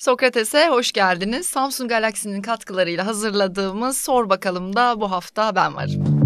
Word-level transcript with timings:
Sokrates'e 0.00 0.68
hoş 0.68 0.92
geldiniz. 0.92 1.46
Samsung 1.46 1.90
Galaxy'nin 1.90 2.42
katkılarıyla 2.42 3.06
hazırladığımız 3.06 3.98
Sor 3.98 4.28
Bakalım 4.28 4.76
da 4.76 5.00
bu 5.00 5.10
hafta 5.10 5.54
ben 5.54 5.74
varım. 5.74 6.20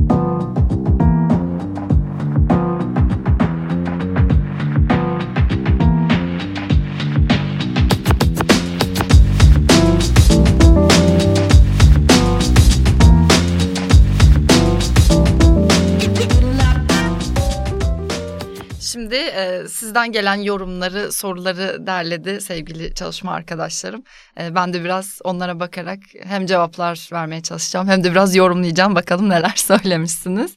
E, 19.45 19.69
sizden 19.69 20.13
gelen 20.13 20.35
yorumları, 20.35 21.13
soruları 21.13 21.87
derledi 21.87 22.41
sevgili 22.41 22.95
çalışma 22.95 23.33
arkadaşlarım. 23.33 24.03
E, 24.41 24.55
ben 24.55 24.73
de 24.73 24.85
biraz 24.85 25.21
onlara 25.25 25.61
bakarak 25.61 25.99
hem 26.23 26.47
cevaplar 26.47 27.09
vermeye 27.13 27.43
çalışacağım 27.43 27.89
hem 27.89 28.05
de 28.05 28.11
biraz 28.11 28.37
yorumlayacağım. 28.37 28.95
Bakalım 28.95 29.29
neler 29.29 29.53
söylemişsiniz. 29.57 30.57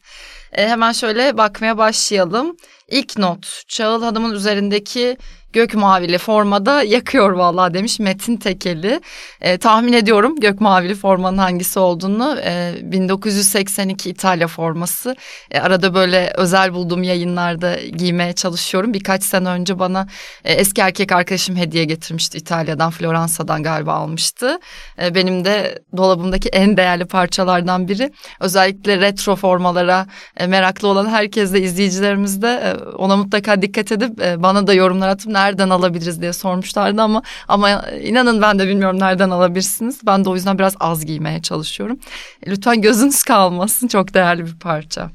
E, 0.51 0.67
hemen 0.67 0.91
şöyle 0.91 1.37
bakmaya 1.37 1.77
başlayalım. 1.77 2.57
İlk 2.87 3.17
not, 3.17 3.63
Çağıl 3.67 4.03
Hanım'ın 4.03 4.33
üzerindeki 4.33 5.17
gök 5.53 5.75
mavili 5.75 6.17
formada 6.17 6.83
yakıyor 6.83 7.31
vallahi 7.31 7.73
demiş 7.73 7.99
Metin 7.99 8.37
Tekeli. 8.37 9.01
E, 9.41 9.57
tahmin 9.57 9.93
ediyorum 9.93 10.35
gök 10.39 10.61
mavili 10.61 10.95
formanın 10.95 11.37
hangisi 11.37 11.79
olduğunu. 11.79 12.37
E, 12.43 12.75
1982 12.81 14.09
İtalya 14.09 14.47
forması. 14.47 15.15
E, 15.51 15.59
arada 15.59 15.93
böyle 15.93 16.33
özel 16.35 16.73
bulduğum 16.73 17.03
yayınlarda 17.03 17.75
giymeye 17.97 18.33
çalışıyorum. 18.33 18.93
Birkaç 18.93 19.23
sene 19.23 19.49
önce 19.49 19.79
bana 19.79 20.07
e, 20.43 20.53
eski 20.53 20.81
erkek 20.81 21.11
arkadaşım 21.11 21.55
hediye 21.55 21.83
getirmişti 21.83 22.37
İtalya'dan, 22.37 22.91
Floransa'dan 22.91 23.63
galiba 23.63 23.93
almıştı. 23.93 24.59
E, 25.01 25.15
benim 25.15 25.45
de 25.45 25.79
dolabımdaki 25.97 26.49
en 26.49 26.77
değerli 26.77 27.05
parçalardan 27.05 27.87
biri. 27.87 28.11
Özellikle 28.39 28.97
retro 29.01 29.35
formalara 29.35 30.07
e, 30.37 30.47
meraklı 30.47 30.87
olan 30.87 31.09
herkes 31.09 31.53
de 31.53 31.61
izleyicilerimiz 31.61 32.41
de 32.41 32.47
e, 32.47 32.83
ona 32.89 33.17
mutlaka 33.17 33.61
dikkat 33.61 33.91
edip 33.91 34.21
e, 34.21 34.43
bana 34.43 34.67
da 34.67 34.73
yorumlar 34.73 35.07
atıp 35.07 35.36
nereden 35.37 35.69
alabiliriz 35.69 36.21
diye 36.21 36.33
sormuşlardı 36.33 37.01
ama 37.01 37.21
ama 37.47 37.81
inanın 38.03 38.41
ben 38.41 38.59
de 38.59 38.67
bilmiyorum 38.67 38.99
nereden 38.99 39.29
alabilirsiniz. 39.29 39.99
Ben 40.05 40.25
de 40.25 40.29
o 40.29 40.35
yüzden 40.35 40.59
biraz 40.59 40.75
az 40.79 41.05
giymeye 41.05 41.41
çalışıyorum. 41.41 41.99
Lütfen 42.47 42.81
gözünüz 42.81 43.23
kalmasın 43.23 43.87
çok 43.87 44.13
değerli 44.13 44.45
bir 44.45 44.59
parça. 44.59 45.11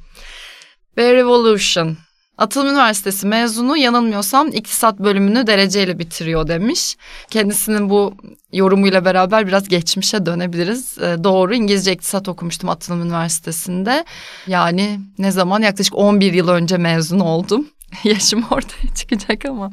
Ve 0.99 1.15
Revolution. 1.15 1.97
Atılım 2.39 2.69
Üniversitesi 2.69 3.27
mezunu 3.27 3.77
yanılmıyorsam 3.77 4.49
iktisat 4.49 4.99
bölümünü 4.99 5.47
dereceyle 5.47 5.99
bitiriyor 5.99 6.49
demiş. 6.49 6.97
Kendisinin 7.31 7.91
bu 7.91 8.15
yorumuyla 8.53 9.05
beraber 9.05 9.47
biraz 9.47 9.69
geçmişe 9.69 10.27
dönebiliriz. 10.27 10.99
E, 10.99 11.25
doğru 11.25 11.55
İngilizce 11.55 11.93
iktisat 11.93 12.29
okumuştum 12.29 12.69
Atılım 12.69 13.03
Üniversitesi'nde. 13.03 14.05
Yani 14.47 15.01
ne 15.19 15.31
zaman 15.31 15.63
yaklaşık 15.63 15.95
11 15.97 16.33
yıl 16.33 16.49
önce 16.49 16.77
mezun 16.77 17.21
oldum. 17.21 17.69
Yaşım 18.05 18.45
ortaya 18.51 18.95
çıkacak 18.95 19.45
ama. 19.45 19.73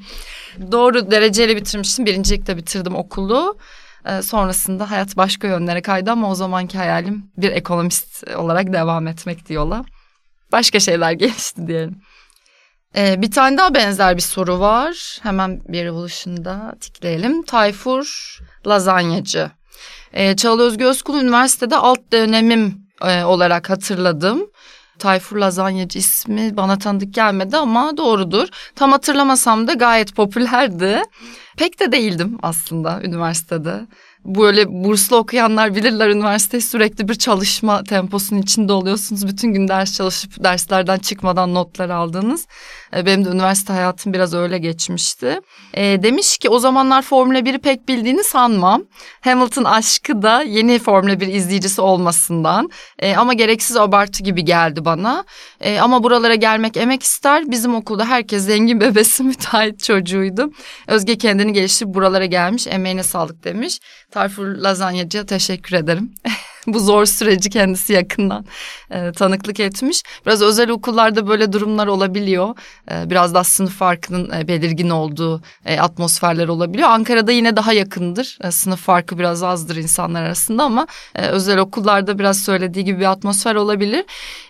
Doğru 0.72 1.12
dereceyle 1.12 1.56
bitirmiştim. 1.56 2.06
Birincilikte 2.06 2.58
bitirdim 2.58 2.96
okulu. 2.96 3.58
Ee, 4.06 4.22
sonrasında 4.22 4.92
hayat 4.92 5.18
başka 5.18 5.48
yönlere 5.48 5.82
kaydı 5.82 6.12
ama 6.12 6.32
o 6.32 6.36
zamanki 6.36 6.78
hayalim 6.78 7.32
bir 7.38 7.52
ekonomist 7.52 8.28
olarak 8.36 8.74
devam 8.74 9.08
etmek 9.08 9.50
yola. 9.50 9.86
Başka 10.52 10.80
şeyler 10.80 11.12
gelişti 11.12 11.68
diyelim. 11.68 12.02
Ee, 12.96 13.22
bir 13.22 13.32
tane 13.32 13.58
daha 13.58 13.74
benzer 13.74 14.18
bir 14.18 14.22
soru 14.22 14.60
var. 14.60 15.20
Hemen 15.24 15.62
bir 15.68 15.86
Revolution'da 15.86 16.76
tikleyelim. 16.82 17.44
Tayfur 17.44 18.38
Lazanyacı. 18.68 19.52
Ee, 20.14 20.36
Çağla 20.36 20.64
Özgü 20.64 20.86
Özkul 20.86 21.22
üniversitede 21.22 21.78
alt 21.78 22.12
dönemim 22.12 22.90
e, 23.02 23.24
olarak 23.24 23.70
hatırladım. 23.70 24.52
Tayfur 25.00 25.38
Lazanyacı 25.38 26.00
ismi 26.00 26.58
bana 26.58 26.78
tanıdık 26.78 27.14
gelmedi 27.14 27.58
ama 27.58 27.98
doğrudur. 27.98 28.48
Tam 28.76 28.92
hatırlamasam 28.92 29.68
da 29.68 29.74
gayet 29.74 30.16
popülerdi. 30.16 31.02
Pek 31.58 31.80
de 31.80 31.92
değildim 31.92 32.38
aslında 32.42 33.02
üniversitede 33.04 33.88
böyle 34.26 34.66
burslu 34.84 35.16
okuyanlar 35.16 35.76
bilirler 35.76 36.10
üniversite 36.10 36.62
sürekli 36.62 37.08
bir 37.08 37.16
çalışma 37.16 37.84
temposunun 37.84 38.42
içinde 38.42 38.74
oluyorsunuz. 38.74 39.28
Bütün 39.28 39.54
gün 39.54 39.68
ders 39.68 39.98
çalışıp 39.98 40.44
derslerden 40.44 40.98
çıkmadan 40.98 41.54
notlar 41.54 41.90
aldınız. 41.90 42.48
E, 42.96 43.06
benim 43.06 43.26
de 43.26 43.30
üniversite 43.30 43.74
hayatım 43.74 44.14
biraz 44.14 44.34
öyle 44.34 44.58
geçmişti. 44.58 45.40
E, 45.74 45.84
demiş 46.04 46.38
ki 46.38 46.50
o 46.50 46.60
zamanlar 46.60 47.02
Formula 47.02 47.40
1'i 47.40 47.58
pek 47.58 47.88
bildiğini 47.88 48.24
sanmam. 48.24 48.84
Hamilton 49.22 49.64
aşkı 49.64 50.22
da 50.22 50.42
yeni 50.42 50.80
Formula 50.80 51.20
1 51.20 51.28
izleyicisi 51.28 51.82
olmasından. 51.82 52.70
E, 53.00 53.16
ama 53.16 53.34
gereksiz 53.34 53.78
abartı 53.78 54.24
gibi 54.24 54.46
geldi 54.46 54.86
bana. 54.86 55.24
E, 55.62 55.80
ama 55.80 56.04
buralara 56.04 56.36
gelmek 56.36 56.78
emek 56.78 57.04
ister. 57.04 57.52
Bizim 57.52 57.76
okulda 57.76 58.06
herkes 58.06 58.46
zengin 58.46 58.80
bebesi 58.82 59.24
müteahhit 59.24 59.84
çocuğuydu. 59.84 60.52
Özge 60.88 61.18
kendini 61.18 61.54
geliştirip 61.54 61.94
buralara 61.94 62.26
gelmiş. 62.26 62.68
Emeğine 62.68 63.04
sağlık 63.04 63.44
demiş. 63.44 63.80
Tayfur 64.12 64.48
Lazanyacı'ya 64.48 65.26
teşekkür 65.26 65.76
ederim. 65.76 66.14
Bu 66.68 66.80
zor 66.80 67.06
süreci 67.06 67.50
kendisi 67.50 67.94
yakından 67.94 68.46
e, 68.92 69.12
tanıklık 69.12 69.60
etmiş. 69.60 70.04
Biraz 70.26 70.42
özel 70.42 70.70
okullarda 70.70 71.28
böyle 71.28 71.54
durumlar 71.54 71.88
olabiliyor. 71.88 72.56
E, 72.92 73.10
biraz 73.10 73.34
daha 73.34 73.44
sınıf 73.44 73.74
farkının 73.78 74.40
e, 74.40 74.48
belirgin 74.48 74.90
olduğu 74.90 75.42
e, 75.66 75.80
atmosferler 75.80 76.48
olabiliyor. 76.48 76.90
Ankara'da 76.90 77.32
yine 77.32 77.56
daha 77.56 77.74
yakındır. 77.74 78.38
E, 78.44 78.52
sınıf 78.52 78.80
farkı 78.80 79.20
biraz 79.20 79.44
azdır 79.44 79.76
insanlar 79.76 80.24
arasında 80.24 80.64
ama 80.64 80.88
e, 81.16 81.28
özel 81.28 81.58
okullarda 81.58 82.20
biraz 82.20 82.40
söylediği 82.40 82.86
gibi 82.86 83.00
bir 83.00 83.12
atmosfer 83.12 83.56
olabilir. 83.56 84.06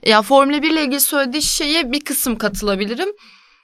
Ya 0.06 0.22
Formula 0.22 0.62
1 0.62 0.72
ile 0.72 0.84
ilgili 0.84 1.00
söylediği 1.00 1.42
şeye 1.42 1.92
bir 1.92 2.00
kısım 2.00 2.38
katılabilirim. 2.38 3.10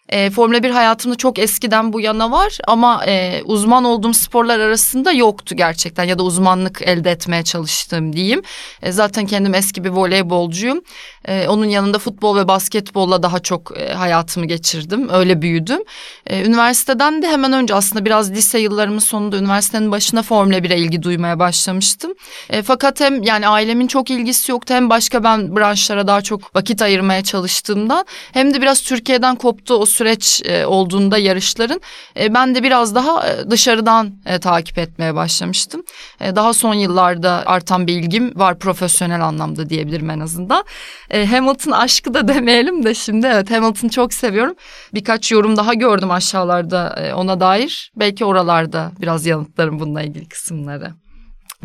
E, 0.10 0.30
Formula 0.30 0.64
1 0.64 0.70
hayatımda 0.70 1.16
çok 1.16 1.40
eskiden 1.40 1.94
bu 1.94 2.02
yana 2.02 2.32
var 2.32 2.58
ama 2.68 3.06
e, 3.06 3.42
uzman 3.46 3.84
olduğum 3.84 4.14
sporlar 4.14 4.60
arasında 4.60 5.12
yoktu 5.12 5.56
gerçekten 5.56 6.04
ya 6.04 6.20
da 6.20 6.24
uzmanlık 6.24 6.82
elde 6.82 7.12
etmeye 7.12 7.44
çalıştığım 7.44 8.14
diyeyim. 8.14 8.42
E, 8.82 8.92
zaten 8.92 9.26
kendim 9.26 9.54
eski 9.54 9.84
bir 9.84 9.90
voleybolcuyum. 9.90 10.82
E, 11.28 11.48
onun 11.48 11.66
yanında 11.66 12.00
futbol 12.00 12.38
ve 12.38 12.48
basketbolla 12.48 13.24
daha 13.24 13.40
çok 13.40 13.78
e, 13.78 13.94
hayatımı 13.94 14.46
geçirdim. 14.46 15.10
Öyle 15.10 15.42
büyüdüm. 15.42 15.80
E, 16.28 16.46
üniversiteden 16.46 17.22
de 17.22 17.28
hemen 17.28 17.54
önce 17.54 17.76
aslında 17.76 18.06
biraz 18.06 18.32
lise 18.32 18.60
yıllarımın 18.60 19.00
sonunda 19.00 19.38
üniversitenin 19.38 19.92
başına 19.92 20.22
Formula 20.22 20.58
1'e 20.58 20.78
ilgi 20.78 21.04
duymaya 21.04 21.40
başlamıştım. 21.40 22.14
E, 22.50 22.62
fakat 22.62 23.00
hem 23.00 23.24
yani 23.24 23.48
ailemin 23.48 23.88
çok 23.88 24.10
ilgisi 24.10 24.52
yoktu 24.52 24.74
hem 24.74 24.90
başka 24.90 25.24
ben 25.24 25.56
branşlara 25.56 26.08
daha 26.08 26.22
çok 26.22 26.56
vakit 26.56 26.82
ayırmaya 26.82 27.24
çalıştığımdan 27.24 28.06
hem 28.34 28.54
de 28.54 28.62
biraz 28.62 28.82
Türkiye'den 28.82 29.36
koptu 29.36 29.74
o 29.74 29.86
süreç 29.96 30.42
e, 30.46 30.66
olduğunda 30.66 31.18
yarışların 31.18 31.82
e, 32.20 32.34
ben 32.34 32.56
de 32.56 32.64
biraz 32.64 32.96
daha 32.96 33.28
e, 33.28 33.52
dışarıdan 33.52 34.14
takip 34.42 34.78
etmeye 34.78 35.16
başlamıştım. 35.16 35.84
Daha 36.20 36.54
son 36.54 36.74
yıllarda 36.74 37.44
artan 37.46 37.88
bir 37.88 37.94
ilgim 37.94 38.40
var 38.40 38.60
profesyonel 38.60 39.26
anlamda 39.26 39.70
diyebilirim 39.70 40.10
en 40.10 40.20
azından. 40.20 40.66
Hamilton 41.12 41.72
aşkı 41.72 42.14
da 42.14 42.28
demeyelim 42.36 42.86
de 42.86 42.94
şimdi 42.94 43.28
evet 43.28 43.52
Hamilton'ı 43.52 43.92
çok 43.92 44.14
seviyorum. 44.14 44.56
Birkaç 44.94 45.32
yorum 45.32 45.58
daha 45.58 45.74
gördüm 45.74 46.12
aşağılarda 46.12 47.14
ona 47.16 47.40
dair. 47.40 47.92
Belki 47.96 48.26
oralarda 48.26 48.92
biraz 49.02 49.26
yanıtlarım 49.26 49.80
bununla 49.80 50.02
ilgili 50.02 50.28
kısımları. 50.28 50.94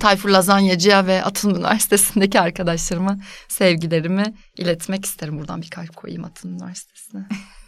Tayfur 0.01 0.29
Lazanyacı'ya 0.29 1.07
ve 1.07 1.25
Atılım 1.25 1.57
Üniversitesi'ndeki 1.57 2.41
arkadaşlarıma 2.41 3.19
sevgilerimi 3.49 4.35
iletmek 4.59 5.05
isterim. 5.05 5.39
Buradan 5.39 5.63
bir 5.63 5.71
kalp 5.71 5.97
koyayım 5.97 6.25
Atılım 6.25 6.55
Üniversitesi'ne. 6.55 7.27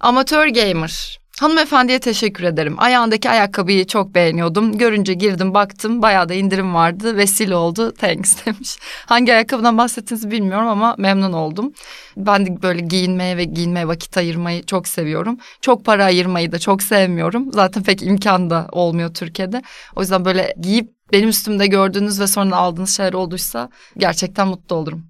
Amatör 0.00 0.46
gamer. 0.46 1.18
Hanımefendiye 1.40 1.98
teşekkür 1.98 2.44
ederim. 2.44 2.74
Ayağındaki 2.78 3.30
ayakkabıyı 3.30 3.86
çok 3.86 4.14
beğeniyordum. 4.14 4.78
Görünce 4.78 5.14
girdim 5.14 5.54
baktım 5.54 6.02
bayağı 6.02 6.28
da 6.28 6.34
indirim 6.34 6.74
vardı. 6.74 7.16
Vesile 7.16 7.56
oldu. 7.56 7.92
Thanks 7.92 8.36
demiş. 8.46 8.76
Hangi 9.06 9.32
ayakkabıdan 9.32 9.78
bahsettiğinizi 9.78 10.30
bilmiyorum 10.30 10.68
ama 10.68 10.94
memnun 10.98 11.32
oldum. 11.32 11.72
Ben 12.16 12.46
de 12.46 12.62
böyle 12.62 12.80
giyinmeye 12.80 13.36
ve 13.36 13.44
giyinmeye 13.44 13.88
vakit 13.88 14.16
ayırmayı 14.16 14.66
çok 14.66 14.88
seviyorum. 14.88 15.38
Çok 15.60 15.84
para 15.84 16.04
ayırmayı 16.04 16.52
da 16.52 16.58
çok 16.58 16.82
sevmiyorum. 16.82 17.52
Zaten 17.52 17.82
pek 17.82 18.02
imkan 18.02 18.50
da 18.50 18.68
olmuyor 18.72 19.14
Türkiye'de. 19.14 19.62
O 19.96 20.00
yüzden 20.00 20.24
böyle 20.24 20.54
giyip 20.60 20.90
benim 21.12 21.28
üstümde 21.28 21.66
gördüğünüz 21.66 22.20
ve 22.20 22.26
sonra 22.26 22.56
aldığınız 22.56 22.96
şeyler 22.96 23.12
olduysa 23.12 23.70
gerçekten 23.96 24.48
mutlu 24.48 24.76
olurum. 24.76 25.06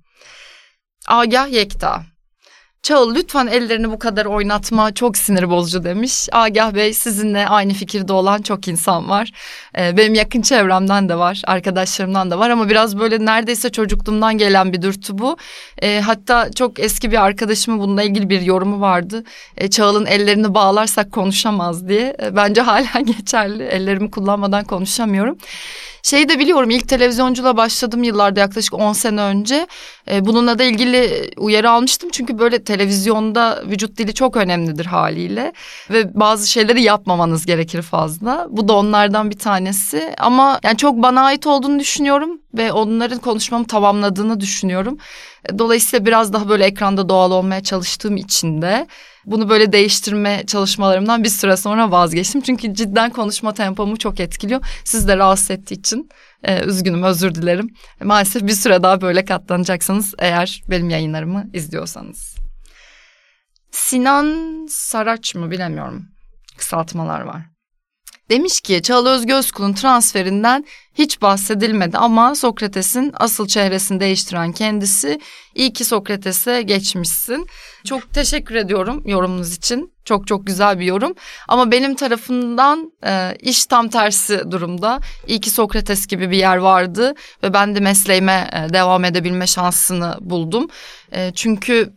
Agah 1.09 1.53
Yekta. 1.53 2.14
Çağıl 2.85 3.15
lütfen 3.15 3.47
ellerini 3.47 3.91
bu 3.91 3.99
kadar 3.99 4.27
oynatma 4.27 4.95
çok 4.95 5.17
sinir 5.17 5.51
bozucu 5.51 5.85
demiş. 5.85 6.29
Agah 6.33 6.75
Bey 6.75 6.95
sizinle 6.95 7.49
aynı 7.49 7.73
fikirde 7.73 8.13
olan 8.13 8.43
çok 8.43 8.69
insan 8.69 9.09
var. 9.09 9.31
Ee, 9.79 9.97
benim 9.97 10.15
yakın 10.15 10.43
çevremden 10.43 11.09
de 11.09 11.19
var, 11.19 11.43
arkadaşlarımdan 11.47 12.31
da 12.31 12.39
var 12.39 12.51
ama 12.51 12.69
biraz 12.69 12.99
böyle 12.99 13.25
neredeyse 13.25 13.71
çocukluğumdan 13.73 14.39
gelen 14.39 14.73
bir 14.73 14.83
dürtü 14.83 15.19
bu. 15.19 15.37
Ee, 15.83 16.01
hatta 16.01 16.51
çok 16.53 16.81
eski 16.81 17.11
bir 17.11 17.25
arkadaşımın 17.25 17.81
bununla 17.81 18.03
ilgili 18.03 18.31
bir 18.31 18.41
yorumu 18.41 18.81
vardı. 18.81 19.25
Ee, 19.57 19.71
Çağıl'ın 19.71 20.07
ellerini 20.07 20.55
bağlarsak 20.55 21.13
konuşamaz 21.13 21.89
diye. 21.89 22.17
Ee, 22.23 22.37
bence 22.37 22.61
hala 22.61 23.01
geçerli. 23.07 23.63
Ellerimi 23.63 24.11
kullanmadan 24.11 24.65
konuşamıyorum. 24.65 25.39
Şeyi 26.05 26.29
de 26.29 26.39
biliyorum 26.39 26.71
ilk 26.71 26.89
televizyonculuğa 26.89 27.57
başladım 27.57 28.03
yıllarda 28.03 28.41
yaklaşık 28.41 28.75
10 28.75 28.93
sene 28.93 29.21
önce. 29.21 29.67
E, 30.11 30.25
bununla 30.25 30.59
da 30.59 30.65
ilgili 30.65 31.31
uyarı 31.37 31.71
almıştım. 31.71 32.11
Çünkü 32.13 32.39
böyle 32.39 32.65
televizyonda 32.75 33.63
vücut 33.67 33.99
dili 33.99 34.15
çok 34.15 34.37
önemlidir 34.37 34.87
haliyle. 34.87 35.53
Ve 35.91 36.21
bazı 36.21 36.51
şeyleri 36.51 36.83
yapmamanız 36.83 37.47
gerekir 37.47 37.83
fazla. 37.83 38.47
Bu 38.51 38.69
da 38.69 38.73
onlardan 38.73 39.31
bir 39.31 39.39
tanesi. 39.39 40.15
Ama 40.19 40.61
yani 40.65 40.77
çok 40.77 41.03
bana 41.03 41.23
ait 41.23 41.47
olduğunu 41.47 41.79
düşünüyorum. 41.79 42.41
Ve 42.55 42.73
onların 42.73 43.19
konuşmamı 43.19 43.67
tamamladığını 43.67 44.41
düşünüyorum. 44.41 44.99
Dolayısıyla 45.59 46.07
biraz 46.07 46.33
daha 46.33 46.49
böyle 46.49 46.65
ekranda 46.65 47.09
doğal 47.09 47.31
olmaya 47.31 47.63
çalıştığım 47.63 48.17
için 48.17 48.63
de 48.63 48.87
bunu 49.27 49.49
böyle 49.49 49.73
değiştirme 49.73 50.43
çalışmalarımdan 50.47 51.25
bir 51.25 51.29
süre 51.29 51.57
sonra 51.57 51.91
vazgeçtim. 51.91 52.41
Çünkü 52.41 52.75
cidden 52.75 53.11
konuşma 53.11 53.55
tempomu 53.55 53.97
çok 53.97 54.21
etkiliyor. 54.21 54.61
Siz 54.85 55.09
de 55.09 55.17
rahatsız 55.17 55.51
ettiği 55.51 55.75
için 55.75 56.09
e, 56.43 56.65
üzgünüm 56.65 57.03
özür 57.03 57.35
dilerim. 57.35 57.75
Maalesef 58.03 58.43
bir 58.43 58.53
süre 58.53 58.83
daha 58.83 59.01
böyle 59.01 59.25
katlanacaksınız 59.25 60.15
eğer 60.19 60.63
benim 60.71 60.91
yayınlarımı 60.91 61.47
izliyorsanız. 61.53 62.44
Sinan 63.75 64.67
Saraç 64.71 65.35
mı 65.35 65.51
bilemiyorum. 65.51 66.05
Kısaltmalar 66.57 67.21
var. 67.21 67.43
Demiş 68.31 68.61
ki 68.61 68.83
Çağla 68.83 69.11
Özgü 69.11 69.35
Özkul'un 69.35 69.73
transferinden 69.73 70.65
hiç 70.95 71.23
bahsedilmedi 71.23 71.99
ama 71.99 72.35
Sokrates'in 72.35 73.13
asıl 73.15 73.47
çehresini 73.47 74.01
değiştiren 74.01 74.53
kendisi. 74.53 75.21
İyi 75.55 75.73
ki 75.73 75.85
Sokrates'e 75.85 76.63
geçmişsin. 76.63 77.47
Çok 77.85 78.15
teşekkür 78.15 78.55
ediyorum 78.55 79.03
yorumunuz 79.07 79.55
için. 79.55 79.93
Çok 80.05 80.27
çok 80.27 80.47
güzel 80.47 80.79
bir 80.79 80.85
yorum. 80.85 81.15
Ama 81.49 81.71
benim 81.71 81.95
tarafından 81.95 82.93
e, 83.07 83.37
iş 83.41 83.67
tam 83.67 83.89
tersi 83.89 84.51
durumda. 84.51 85.01
İyi 85.27 85.41
ki 85.41 85.51
Sokrates 85.51 86.07
gibi 86.07 86.31
bir 86.31 86.37
yer 86.37 86.57
vardı 86.57 87.15
ve 87.43 87.53
ben 87.53 87.75
de 87.75 87.81
mesleğime 87.81 88.51
e, 88.53 88.73
devam 88.73 89.05
edebilme 89.05 89.47
şansını 89.47 90.17
buldum. 90.21 90.69
E, 91.13 91.33
çünkü 91.35 91.95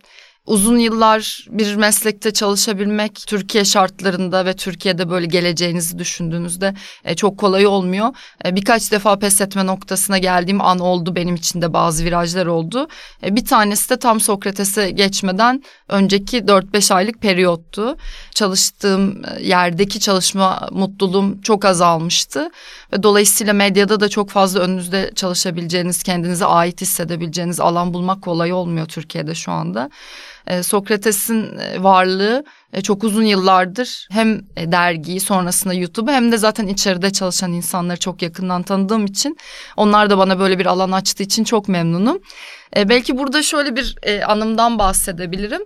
uzun 0.47 0.77
yıllar 0.77 1.45
bir 1.49 1.75
meslekte 1.75 2.33
çalışabilmek 2.33 3.23
Türkiye 3.27 3.65
şartlarında 3.65 4.45
ve 4.45 4.53
Türkiye'de 4.53 5.09
böyle 5.09 5.25
geleceğinizi 5.25 5.99
düşündüğünüzde 5.99 6.73
e, 7.05 7.15
çok 7.15 7.37
kolay 7.37 7.67
olmuyor. 7.67 8.09
E, 8.45 8.55
birkaç 8.55 8.91
defa 8.91 9.19
pes 9.19 9.41
etme 9.41 9.65
noktasına 9.65 10.17
geldiğim 10.17 10.61
an 10.61 10.79
oldu 10.79 11.15
benim 11.15 11.35
için 11.35 11.61
de 11.61 11.73
bazı 11.73 12.05
virajlar 12.05 12.45
oldu. 12.45 12.87
E, 13.23 13.35
bir 13.35 13.45
tanesi 13.45 13.89
de 13.89 13.97
tam 13.97 14.19
Sokrates'e 14.19 14.91
geçmeden 14.91 15.63
önceki 15.89 16.37
4-5 16.37 16.93
aylık 16.93 17.21
periyottu. 17.21 17.97
Çalıştığım 18.35 19.21
e, 19.25 19.43
yerdeki 19.43 19.99
çalışma 19.99 20.67
mutluluğum 20.71 21.41
çok 21.41 21.65
azalmıştı 21.65 22.49
ve 22.93 23.03
dolayısıyla 23.03 23.53
medyada 23.53 23.99
da 23.99 24.09
çok 24.09 24.29
fazla 24.29 24.59
önünüzde 24.59 25.11
çalışabileceğiniz, 25.15 26.03
kendinize 26.03 26.45
ait 26.45 26.81
hissedebileceğiniz 26.81 27.59
alan 27.59 27.93
bulmak 27.93 28.21
kolay 28.21 28.53
olmuyor 28.53 28.85
Türkiye'de 28.85 29.35
şu 29.35 29.51
anda. 29.51 29.89
E, 30.47 30.63
Sokrates'in 30.63 31.57
e, 31.59 31.83
varlığı 31.83 32.43
çok 32.83 33.03
uzun 33.03 33.23
yıllardır 33.23 34.07
hem 34.11 34.41
dergiyi 34.57 35.19
sonrasında 35.19 35.73
YouTube 35.73 36.11
hem 36.11 36.31
de 36.31 36.37
zaten 36.37 36.67
içeride 36.67 37.11
çalışan 37.11 37.53
insanları 37.53 37.99
çok 37.99 38.21
yakından 38.21 38.63
tanıdığım 38.63 39.05
için 39.05 39.37
onlar 39.77 40.09
da 40.09 40.17
bana 40.17 40.39
böyle 40.39 40.59
bir 40.59 40.65
alan 40.65 40.91
açtığı 40.91 41.23
için 41.23 41.43
çok 41.43 41.67
memnunum. 41.67 42.19
belki 42.75 43.17
burada 43.17 43.43
şöyle 43.43 43.75
bir 43.75 43.95
anımdan 44.27 44.79
bahsedebilirim. 44.79 45.61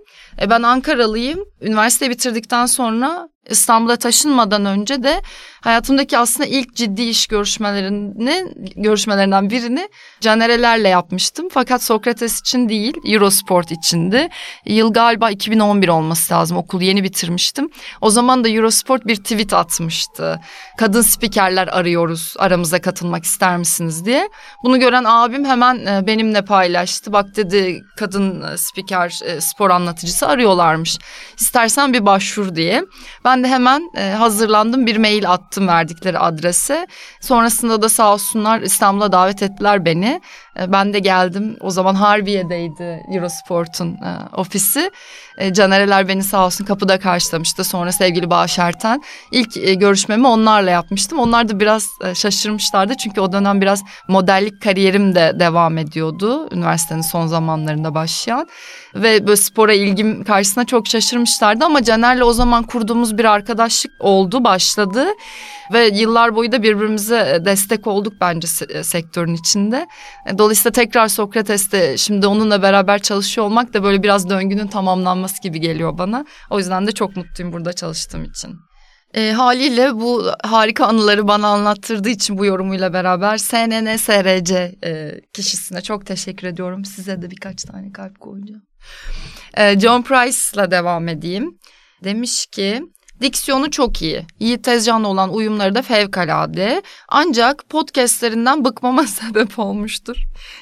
ben 0.50 0.62
Ankaralıyım. 0.62 1.40
Üniversite 1.60 2.10
bitirdikten 2.10 2.66
sonra 2.66 3.28
İstanbul'a 3.50 3.96
taşınmadan 3.96 4.64
önce 4.64 5.02
de 5.02 5.22
hayatımdaki 5.60 6.18
aslında 6.18 6.48
ilk 6.48 6.76
ciddi 6.76 7.02
iş 7.02 7.26
görüşmelerini 7.26 8.44
görüşmelerinden 8.76 9.50
birini 9.50 9.88
Canerelerle 10.20 10.88
yapmıştım. 10.88 11.48
Fakat 11.52 11.82
Sokrates 11.82 12.40
için 12.40 12.68
değil, 12.68 12.94
Eurosport 13.04 13.72
içindi. 13.72 14.28
Yıl 14.66 14.92
galiba 14.92 15.30
2011 15.30 15.88
olması 15.88 16.34
lazım. 16.34 16.56
Okulu 16.56 16.82
yeni 16.92 17.04
bitirmiştim. 17.04 17.70
O 18.00 18.10
zaman 18.10 18.44
da 18.44 18.48
Eurosport 18.48 19.06
bir 19.06 19.16
tweet 19.16 19.52
atmıştı. 19.52 20.40
Kadın 20.78 21.02
spikerler 21.02 21.68
arıyoruz. 21.68 22.34
Aramıza 22.38 22.80
katılmak 22.80 23.24
ister 23.24 23.56
misiniz 23.56 24.04
diye. 24.04 24.28
Bunu 24.64 24.80
gören 24.80 25.04
abim 25.04 25.44
hemen 25.44 25.86
e, 25.86 26.06
benimle 26.06 26.44
paylaştı. 26.44 27.12
Bak 27.12 27.36
dedi 27.36 27.82
kadın 27.96 28.56
spiker, 28.56 29.20
e, 29.24 29.40
spor 29.40 29.70
anlatıcısı 29.70 30.28
arıyorlarmış. 30.28 30.98
İstersen 31.38 31.92
bir 31.92 32.06
başvur 32.06 32.54
diye. 32.54 32.82
Ben 33.24 33.44
de 33.44 33.48
hemen 33.48 33.90
e, 33.96 34.10
hazırlandım. 34.10 34.86
Bir 34.86 34.96
mail 34.96 35.30
attım 35.30 35.68
verdikleri 35.68 36.18
adrese. 36.18 36.86
Sonrasında 37.20 37.82
da 37.82 37.88
sağ 37.88 38.12
olsunlar 38.12 38.60
İstanbul'a 38.60 39.12
davet 39.12 39.42
ettiler 39.42 39.84
beni. 39.84 40.20
E, 40.60 40.72
ben 40.72 40.92
de 40.92 40.98
geldim. 40.98 41.56
O 41.60 41.70
zaman 41.70 41.94
Harbiye'deydi 41.94 43.02
Eurosport'un 43.14 43.88
e, 43.88 44.36
ofisi. 44.36 44.90
E, 45.38 45.52
Canereler 45.54 46.08
beni 46.08 46.22
sağ 46.22 46.46
olsun 46.46 46.64
kapıda 46.64 46.98
karşılamıştı. 46.98 47.64
Sonra 47.64 47.92
sevgili 47.92 48.30
Bağış 48.30 48.58
Erten. 48.58 49.02
İlk 49.30 49.56
e, 49.56 49.74
görüşmemi 49.74 50.26
onlarla 50.26 50.70
yapmıştım. 50.70 51.18
Onlar 51.18 51.48
da 51.48 51.60
biraz 51.60 51.88
e, 52.04 52.14
şaşırmışlardı. 52.14 52.94
Çünkü 52.96 53.20
o 53.20 53.32
dönem 53.32 53.60
biraz 53.60 53.84
modellik 54.08 54.62
kariyerim 54.62 55.14
de 55.14 55.32
devam 55.40 55.78
ediyordu. 55.78 56.48
Üniversitenin 56.54 57.00
son 57.00 57.26
zamanlarında 57.26 57.94
başlayan. 57.94 58.48
Ve 58.94 59.26
böyle 59.26 59.36
spora 59.36 59.72
ilgim 59.72 60.24
karşısında 60.24 60.64
çok 60.64 60.86
şaşırmışlardı. 60.86 61.64
Ama 61.64 61.82
Caner'le 61.82 62.22
o 62.22 62.32
zaman 62.32 62.62
kurduğumuz 62.62 63.18
bir 63.18 63.24
arkadaşlık 63.24 63.92
oldu, 64.00 64.44
başladı. 64.44 65.06
Ve 65.72 65.90
yıllar 65.94 66.36
boyu 66.36 66.52
da 66.52 66.62
birbirimize 66.62 67.32
e, 67.34 67.44
destek 67.44 67.86
olduk 67.86 68.12
bence 68.20 68.48
e, 68.68 68.84
sektörün 68.84 69.34
içinde. 69.34 69.86
E, 70.26 70.38
dolayısıyla 70.38 70.70
tekrar 70.70 71.08
Sokrates'te 71.08 71.96
şimdi 71.96 72.26
onunla 72.26 72.62
beraber 72.62 72.98
çalışıyor 72.98 73.46
olmak 73.46 73.74
da 73.74 73.82
böyle 73.82 74.02
biraz 74.02 74.30
döngünün 74.30 74.66
tamamlanması 74.66 75.42
gibi 75.42 75.60
geliyor 75.60 75.98
bana. 75.98 76.24
O 76.50 76.58
yüzden 76.58 76.86
de 76.86 76.92
çok 76.92 77.16
mutluyum 77.16 77.52
burada 77.52 77.72
çalıştığım 77.72 78.24
için. 78.24 78.56
E, 79.14 79.32
haliyle 79.32 79.94
bu 79.94 80.24
harika 80.42 80.86
anıları 80.86 81.28
bana 81.28 81.48
anlattırdığı 81.48 82.08
için 82.08 82.38
bu 82.38 82.44
yorumuyla 82.44 82.92
beraber 82.92 83.38
CNN 83.38 83.96
SRC 83.96 84.74
e, 84.84 85.20
kişisine 85.32 85.80
çok 85.80 86.06
teşekkür 86.06 86.46
ediyorum. 86.46 86.84
Size 86.84 87.22
de 87.22 87.30
birkaç 87.30 87.62
tane 87.62 87.92
kalp 87.92 88.20
koyacağım. 88.20 88.62
E, 89.54 89.80
John 89.80 90.02
Price'la 90.02 90.70
devam 90.70 91.08
edeyim. 91.08 91.58
Demiş 92.04 92.46
ki 92.46 92.82
Diksiyonu 93.22 93.70
çok 93.70 94.02
iyi. 94.02 94.26
Yiğit 94.40 94.64
Tezcan'la 94.64 95.08
olan 95.08 95.34
uyumları 95.34 95.74
da 95.74 95.82
fevkalade. 95.82 96.82
Ancak 97.08 97.68
podcastlerinden 97.68 98.64
bıkmama 98.64 99.06
sebep 99.06 99.58
olmuştur. 99.58 100.16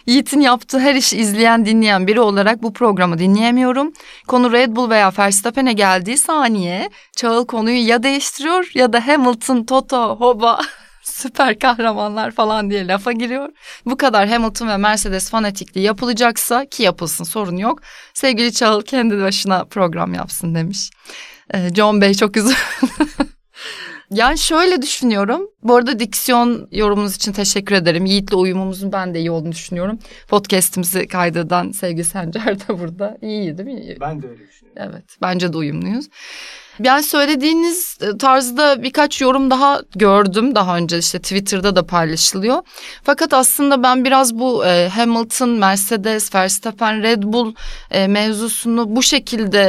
Yiğit'in 0.07 0.41
yaptığı 0.41 0.79
her 0.79 0.95
işi 0.95 1.17
izleyen 1.19 1.67
dinleyen 1.67 2.07
biri 2.07 2.21
olarak 2.21 2.62
bu 2.62 2.73
programı 2.73 3.19
dinleyemiyorum. 3.19 3.93
Konu 4.29 4.53
Red 4.53 4.77
Bull 4.77 4.91
veya 4.91 5.12
Verstappen'e 5.19 5.73
geldiği 5.73 6.19
saniye 6.19 6.91
Çağıl 7.17 7.47
konuyu 7.47 7.87
ya 7.87 8.03
değiştiriyor 8.03 8.71
ya 8.75 8.93
da 8.93 9.07
Hamilton, 9.07 9.65
Toto, 9.65 10.17
Hoba 10.17 10.61
süper 11.11 11.59
kahramanlar 11.59 12.31
falan 12.31 12.71
diye 12.71 12.87
lafa 12.87 13.12
giriyor. 13.12 13.49
Bu 13.87 13.97
kadar 13.97 14.29
Hamilton 14.29 14.69
ve 14.69 14.76
Mercedes 14.76 15.31
fanatikliği 15.31 15.87
yapılacaksa 15.87 16.67
ki 16.67 16.83
yapılsın 16.83 17.25
sorun 17.25 17.57
yok. 17.57 17.81
Sevgili 18.14 18.52
Çağıl 18.52 18.83
kendi 18.83 19.21
başına 19.21 19.64
program 19.64 20.14
yapsın 20.14 20.55
demiş. 20.55 20.90
Ee, 21.55 21.69
John 21.75 22.00
Bey 22.00 22.14
çok 22.14 22.37
üzüldüm. 22.37 22.57
yani 24.11 24.38
şöyle 24.38 24.83
düşünüyorum. 24.83 25.50
Bu 25.62 25.76
arada 25.76 25.99
diksiyon 25.99 26.69
yorumunuz 26.73 27.17
için 27.17 27.33
teşekkür 27.33 27.75
ederim. 27.75 28.07
Yiğit'le 28.07 28.35
uyumumuzun 28.35 28.93
ben 28.93 29.14
de 29.14 29.19
iyi 29.19 29.31
olduğunu 29.31 29.52
düşünüyorum. 29.52 29.99
Podcast'imizi 30.29 31.07
kaydeden 31.09 31.71
sevgili 31.71 32.05
Sencer 32.05 32.61
de 32.61 32.79
burada. 32.79 33.19
İyi 33.23 33.59
değil 33.59 33.69
mi? 33.69 33.97
Ben 34.00 34.23
de 34.23 34.29
öyle 34.29 34.49
düşünüyorum. 34.49 34.83
Evet 34.90 35.05
bence 35.23 35.52
de 35.52 35.57
uyumluyuz. 35.57 36.07
Yani 36.79 37.03
söylediğiniz 37.03 37.99
e, 38.00 38.19
tarzda 38.19 38.83
birkaç 38.83 39.21
yorum 39.21 39.50
daha 39.50 39.81
gördüm 39.97 40.55
daha 40.55 40.77
önce 40.77 40.99
işte 40.99 41.19
Twitter'da 41.19 41.77
da 41.77 41.87
paylaşılıyor. 41.87 42.59
Fakat 43.03 43.35
aslında 43.35 43.83
ben 43.83 44.05
biraz 44.05 44.35
bu 44.35 44.67
e, 44.67 44.89
Hamilton, 44.89 45.50
Mercedes, 45.50 46.35
Verstappen, 46.35 47.03
Red 47.03 47.23
Bull 47.23 47.55
e, 47.91 48.07
mevzusunu 48.07 48.97
bu 48.97 49.03
şekilde 49.03 49.61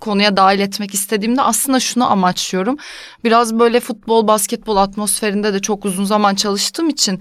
konuya 0.00 0.36
dahil 0.36 0.60
etmek 0.60 0.94
istediğimde 0.94 1.42
aslında 1.42 1.80
şunu 1.80 2.10
amaçlıyorum. 2.10 2.76
Biraz 3.24 3.58
böyle 3.58 3.80
futbol, 3.80 4.26
basketbol 4.26 4.76
atmosferinde 4.76 5.54
de 5.54 5.60
çok 5.60 5.84
uzun 5.84 6.04
zaman 6.04 6.34
çalıştığım 6.34 6.88
için 6.88 7.20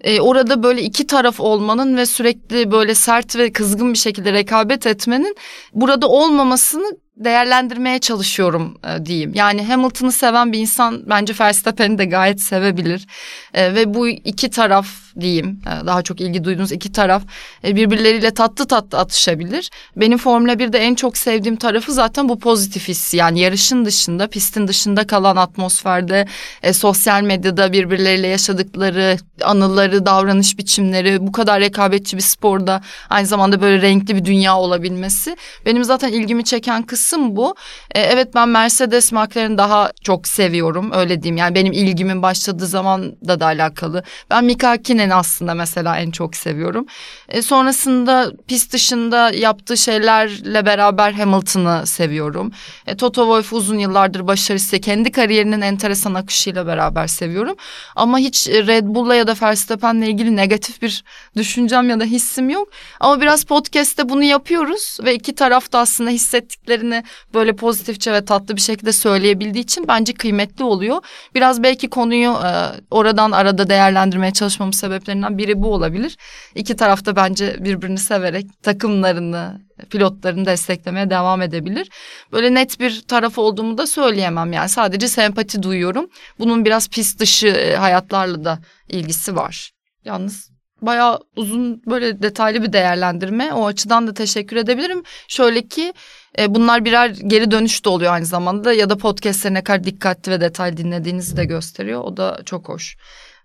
e, 0.00 0.20
orada 0.20 0.62
böyle 0.62 0.82
iki 0.82 1.06
taraf 1.06 1.40
olmanın 1.40 1.96
ve 1.96 2.06
sürekli 2.06 2.70
böyle 2.70 2.94
sert 2.94 3.36
ve 3.36 3.52
kızgın 3.52 3.92
bir 3.92 3.98
şekilde 3.98 4.32
rekabet 4.32 4.86
etmenin 4.86 5.36
burada 5.74 6.08
olmamasını 6.08 6.96
değerlendirmeye 7.16 7.98
çalışıyorum 7.98 8.78
e, 8.84 9.06
diyeyim. 9.06 9.32
Yani 9.34 9.64
Hamilton'ı 9.64 10.12
seven 10.12 10.52
bir 10.52 10.58
insan 10.58 11.02
bence 11.06 11.34
Verstappen'i 11.40 11.98
de 11.98 12.04
gayet 12.04 12.40
sevebilir. 12.40 13.06
E, 13.54 13.74
ve 13.74 13.94
bu 13.94 14.08
iki 14.08 14.50
taraf 14.50 14.86
diyeyim 15.20 15.60
e, 15.66 15.86
daha 15.86 16.02
çok 16.02 16.20
ilgi 16.20 16.44
duyduğunuz 16.44 16.72
iki 16.72 16.92
taraf 16.92 17.22
e, 17.64 17.76
birbirleriyle 17.76 18.34
tatlı 18.34 18.66
tatlı 18.66 18.98
atışabilir. 18.98 19.70
Benim 19.96 20.18
Formula 20.18 20.52
1'de 20.52 20.78
en 20.78 20.94
çok 20.94 21.16
sevdiğim 21.16 21.56
tarafı 21.56 21.92
zaten 21.92 22.28
bu 22.28 22.38
pozitif 22.38 22.88
hissi. 22.88 23.16
Yani 23.16 23.40
yarışın 23.40 23.84
dışında, 23.84 24.28
pistin 24.28 24.68
dışında 24.68 25.06
kalan 25.06 25.36
atmosferde, 25.36 26.26
e, 26.62 26.72
sosyal 26.72 27.22
medyada 27.22 27.72
birbirleriyle 27.72 28.26
yaşadıkları 28.26 29.16
anıları, 29.42 29.87
davranış 29.92 30.58
biçimleri, 30.58 31.26
bu 31.26 31.32
kadar 31.32 31.60
rekabetçi 31.60 32.16
bir 32.16 32.22
sporda 32.22 32.80
aynı 33.10 33.26
zamanda 33.26 33.60
böyle 33.60 33.82
renkli 33.82 34.16
bir 34.16 34.24
dünya 34.24 34.58
olabilmesi. 34.58 35.36
Benim 35.66 35.84
zaten 35.84 36.12
ilgimi 36.12 36.44
çeken 36.44 36.82
kısım 36.82 37.36
bu. 37.36 37.54
E, 37.94 38.00
evet 38.00 38.34
ben 38.34 38.48
Mercedes 38.48 39.12
McLaren'i 39.12 39.58
daha 39.58 39.92
çok 40.02 40.28
seviyorum 40.28 40.90
öyle 40.92 41.22
diyeyim. 41.22 41.36
Yani 41.36 41.54
benim 41.54 41.72
ilgimin 41.72 42.22
başladığı 42.22 42.66
zaman 42.66 43.16
da 43.28 43.40
da 43.40 43.46
alakalı. 43.46 44.02
Ben 44.30 44.44
Mika 44.44 44.70
Hakkinen 44.70 45.10
aslında 45.10 45.54
mesela 45.54 45.98
en 45.98 46.10
çok 46.10 46.36
seviyorum. 46.36 46.86
E, 47.28 47.42
sonrasında 47.42 48.32
pist 48.46 48.72
dışında 48.72 49.30
yaptığı 49.30 49.76
şeylerle 49.76 50.66
beraber 50.66 51.12
Hamilton'ı 51.12 51.86
seviyorum. 51.86 52.52
E, 52.86 52.96
Toto 52.96 53.22
Wolff 53.22 53.52
uzun 53.52 53.78
yıllardır 53.78 54.26
başarısı 54.26 54.80
kendi 54.80 55.12
kariyerinin 55.12 55.60
enteresan 55.60 56.14
akışıyla 56.14 56.66
beraber 56.66 57.06
seviyorum. 57.06 57.56
Ama 57.96 58.18
hiç 58.18 58.48
Red 58.48 58.84
Bull'la 58.84 59.14
ya 59.14 59.26
da 59.26 59.34
Verstappen'le 59.78 60.02
ilgili 60.02 60.36
negatif 60.36 60.82
bir 60.82 61.04
düşüncem 61.36 61.90
ya 61.90 62.00
da 62.00 62.04
hissim 62.04 62.50
yok. 62.50 62.68
Ama 63.00 63.20
biraz 63.20 63.44
podcast'te 63.44 64.08
bunu 64.08 64.22
yapıyoruz 64.22 64.98
ve 65.04 65.14
iki 65.14 65.34
taraf 65.34 65.72
da 65.72 65.78
aslında 65.78 66.10
hissettiklerini 66.10 67.04
böyle 67.34 67.56
pozitifçe 67.56 68.12
ve 68.12 68.24
tatlı 68.24 68.56
bir 68.56 68.60
şekilde 68.60 68.92
söyleyebildiği 68.92 69.64
için 69.64 69.88
bence 69.88 70.14
kıymetli 70.14 70.64
oluyor. 70.64 71.02
Biraz 71.34 71.62
belki 71.62 71.88
konuyu 71.88 72.30
e, 72.30 72.50
oradan 72.90 73.30
arada 73.30 73.68
değerlendirmeye 73.70 74.32
çalışmamın 74.32 74.72
sebeplerinden 74.72 75.38
biri 75.38 75.62
bu 75.62 75.74
olabilir. 75.74 76.16
İki 76.54 76.76
tarafta 76.76 77.16
bence 77.16 77.56
birbirini 77.60 77.98
severek 77.98 78.62
takımlarını, 78.62 79.67
pilotlarını 79.90 80.46
desteklemeye 80.46 81.10
devam 81.10 81.42
edebilir. 81.42 81.88
Böyle 82.32 82.54
net 82.54 82.80
bir 82.80 83.00
taraf 83.00 83.38
olduğumu 83.38 83.78
da 83.78 83.86
söyleyemem 83.86 84.52
yani 84.52 84.68
sadece 84.68 85.08
sempati 85.08 85.62
duyuyorum. 85.62 86.10
Bunun 86.38 86.64
biraz 86.64 86.88
pist 86.88 87.20
dışı 87.20 87.46
e, 87.46 87.76
hayatlarla 87.76 88.44
da 88.44 88.58
ilgisi 88.88 89.36
var. 89.36 89.70
Yalnız 90.04 90.50
bayağı 90.82 91.20
uzun 91.36 91.82
böyle 91.86 92.22
detaylı 92.22 92.62
bir 92.62 92.72
değerlendirme. 92.72 93.52
O 93.52 93.66
açıdan 93.66 94.06
da 94.06 94.14
teşekkür 94.14 94.56
edebilirim. 94.56 95.02
Şöyle 95.28 95.68
ki 95.68 95.92
e, 96.38 96.54
bunlar 96.54 96.84
birer 96.84 97.08
geri 97.08 97.50
dönüş 97.50 97.84
de 97.84 97.88
oluyor 97.88 98.12
aynı 98.12 98.26
zamanda 98.26 98.72
ya 98.72 98.90
da 98.90 98.96
podcast'leri 98.96 99.54
ne 99.54 99.64
kadar 99.64 99.84
dikkatli 99.84 100.32
ve 100.32 100.40
detaylı 100.40 100.76
dinlediğinizi 100.76 101.36
de 101.36 101.44
gösteriyor. 101.44 102.00
O 102.04 102.16
da 102.16 102.40
çok 102.44 102.68
hoş. 102.68 102.96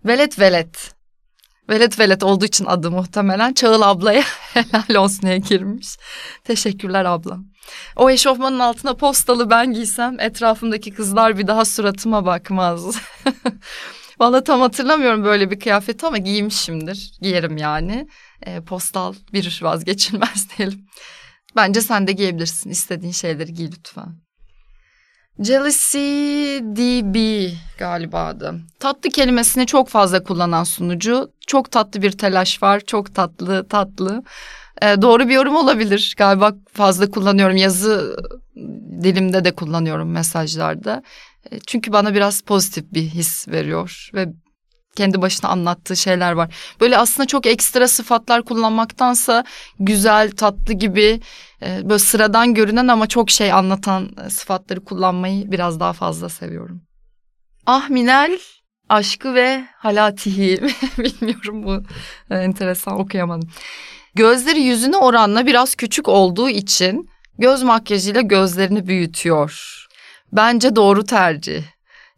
Velet 0.05 0.39
velet. 0.39 0.93
Velet 1.69 1.99
velet 1.99 2.23
olduğu 2.23 2.45
için 2.45 2.65
adı 2.65 2.91
muhtemelen 2.91 3.53
Çağıl 3.53 3.81
ablaya 3.81 4.23
helal 4.53 5.03
olsun 5.03 5.21
diye 5.21 5.37
girmiş. 5.37 5.97
Teşekkürler 6.43 7.05
ablam. 7.05 7.45
O 7.95 8.09
eşofmanın 8.09 8.59
altına 8.59 8.93
postalı 8.93 9.49
ben 9.49 9.73
giysem 9.73 10.19
etrafımdaki 10.19 10.91
kızlar 10.93 11.37
bir 11.37 11.47
daha 11.47 11.65
suratıma 11.65 12.25
bakmaz. 12.25 12.97
Valla 14.19 14.43
tam 14.43 14.61
hatırlamıyorum 14.61 15.23
böyle 15.23 15.51
bir 15.51 15.59
kıyafeti 15.59 16.05
ama 16.05 16.17
giymişimdir. 16.17 17.11
Giyerim 17.21 17.57
yani. 17.57 18.07
E, 18.41 18.61
postal 18.61 19.13
bir 19.33 19.59
vazgeçilmez 19.63 20.47
diyelim. 20.57 20.85
Bence 21.55 21.81
sen 21.81 22.07
de 22.07 22.11
giyebilirsin. 22.11 22.69
İstediğin 22.69 23.11
şeyleri 23.11 23.53
giy 23.53 23.67
lütfen. 23.67 24.22
Jealousy 25.39 25.99
DB 26.59 27.49
galiba 27.77 28.25
adı. 28.25 28.55
Tatlı 28.79 29.09
kelimesini 29.09 29.65
çok 29.65 29.89
fazla 29.89 30.23
kullanan 30.23 30.63
sunucu. 30.63 31.31
Çok 31.47 31.71
tatlı 31.71 32.01
bir 32.01 32.11
telaş 32.11 32.63
var. 32.63 32.79
Çok 32.79 33.15
tatlı 33.15 33.67
tatlı. 33.67 34.23
Ee, 34.81 35.01
doğru 35.01 35.27
bir 35.29 35.33
yorum 35.33 35.55
olabilir. 35.55 36.15
Galiba 36.17 36.55
fazla 36.73 37.11
kullanıyorum. 37.11 37.57
Yazı 37.57 38.17
dilimde 39.03 39.45
de 39.45 39.51
kullanıyorum 39.55 40.11
mesajlarda. 40.11 41.03
Ee, 41.51 41.59
çünkü 41.67 41.93
bana 41.93 42.13
biraz 42.13 42.41
pozitif 42.41 42.93
bir 42.93 43.01
his 43.01 43.47
veriyor 43.47 44.09
ve 44.13 44.27
kendi 44.95 45.21
başına 45.21 45.49
anlattığı 45.49 45.95
şeyler 45.95 46.31
var. 46.31 46.55
Böyle 46.81 46.97
aslında 46.97 47.27
çok 47.27 47.45
ekstra 47.45 47.87
sıfatlar 47.87 48.43
kullanmaktansa 48.43 49.43
güzel, 49.79 50.31
tatlı 50.31 50.73
gibi 50.73 51.21
e, 51.61 51.89
böyle 51.89 51.99
sıradan 51.99 52.53
görünen 52.53 52.87
ama 52.87 53.07
çok 53.07 53.29
şey 53.29 53.51
anlatan 53.51 54.09
e, 54.25 54.29
sıfatları 54.29 54.83
kullanmayı 54.83 55.51
biraz 55.51 55.79
daha 55.79 55.93
fazla 55.93 56.29
seviyorum. 56.29 56.81
Ahminel 57.65 58.39
aşkı 58.89 59.33
ve 59.33 59.65
halatihi 59.77 60.61
bilmiyorum 60.97 61.63
bu 61.63 61.83
e, 62.35 62.37
enteresan 62.37 62.99
okuyamadım. 62.99 63.49
Gözleri 64.15 64.61
yüzüne 64.61 64.97
oranla 64.97 65.45
biraz 65.45 65.75
küçük 65.75 66.07
olduğu 66.07 66.49
için 66.49 67.09
göz 67.37 67.63
makyajıyla 67.63 68.21
gözlerini 68.21 68.87
büyütüyor. 68.87 69.79
Bence 70.31 70.75
doğru 70.75 71.03
tercih. 71.03 71.63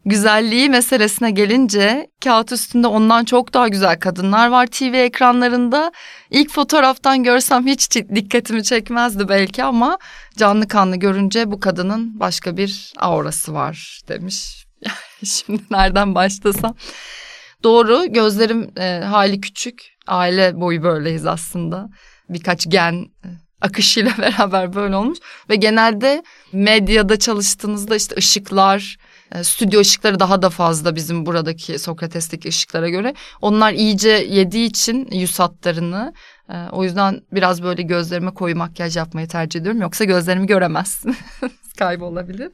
Güzelliği 0.06 0.70
meselesine 0.70 1.30
gelince 1.30 2.10
kağıt 2.24 2.52
üstünde 2.52 2.86
ondan 2.86 3.24
çok 3.24 3.54
daha 3.54 3.68
güzel 3.68 4.00
kadınlar 4.00 4.48
var 4.48 4.66
TV 4.66 4.94
ekranlarında. 4.94 5.92
İlk 6.30 6.50
fotoğraftan 6.50 7.22
görsem 7.22 7.66
hiç 7.66 7.90
dikkatimi 7.90 8.62
çekmezdi 8.62 9.28
belki 9.28 9.64
ama 9.64 9.98
canlı 10.36 10.68
kanlı 10.68 10.96
görünce 10.96 11.50
bu 11.50 11.60
kadının 11.60 12.20
başka 12.20 12.56
bir 12.56 12.92
aurası 12.98 13.54
var 13.54 14.00
demiş. 14.08 14.66
Şimdi 15.24 15.62
nereden 15.70 16.14
başlasam? 16.14 16.74
Doğru 17.62 18.12
gözlerim 18.12 18.70
e, 18.78 19.00
hali 19.04 19.40
küçük 19.40 19.82
aile 20.06 20.60
boyu 20.60 20.82
böyleyiz 20.82 21.26
aslında 21.26 21.88
birkaç 22.28 22.70
gen 22.70 22.94
e, 22.94 23.28
akışıyla 23.60 24.12
beraber 24.18 24.74
böyle 24.74 24.96
olmuş 24.96 25.18
ve 25.50 25.56
genelde 25.56 26.22
medyada 26.52 27.18
çalıştığınızda 27.18 27.96
işte 27.96 28.16
ışıklar 28.16 28.96
stüdyo 29.44 29.80
ışıkları 29.80 30.20
daha 30.20 30.42
da 30.42 30.50
fazla 30.50 30.96
bizim 30.96 31.26
buradaki 31.26 31.78
Sokrates'teki 31.78 32.48
ışıklara 32.48 32.88
göre. 32.88 33.14
Onlar 33.42 33.72
iyice 33.72 34.10
yediği 34.10 34.66
için 34.68 35.08
yüz 35.12 35.38
hatlarını 35.38 36.12
e, 36.48 36.54
o 36.72 36.84
yüzden 36.84 37.20
biraz 37.32 37.62
böyle 37.62 37.82
gözlerime 37.82 38.34
koyu 38.34 38.56
makyaj 38.56 38.96
yapmayı 38.96 39.28
tercih 39.28 39.60
ediyorum. 39.60 39.80
Yoksa 39.80 40.04
gözlerimi 40.04 40.46
göremezsin. 40.46 41.16
Kaybolabilir. 41.78 42.50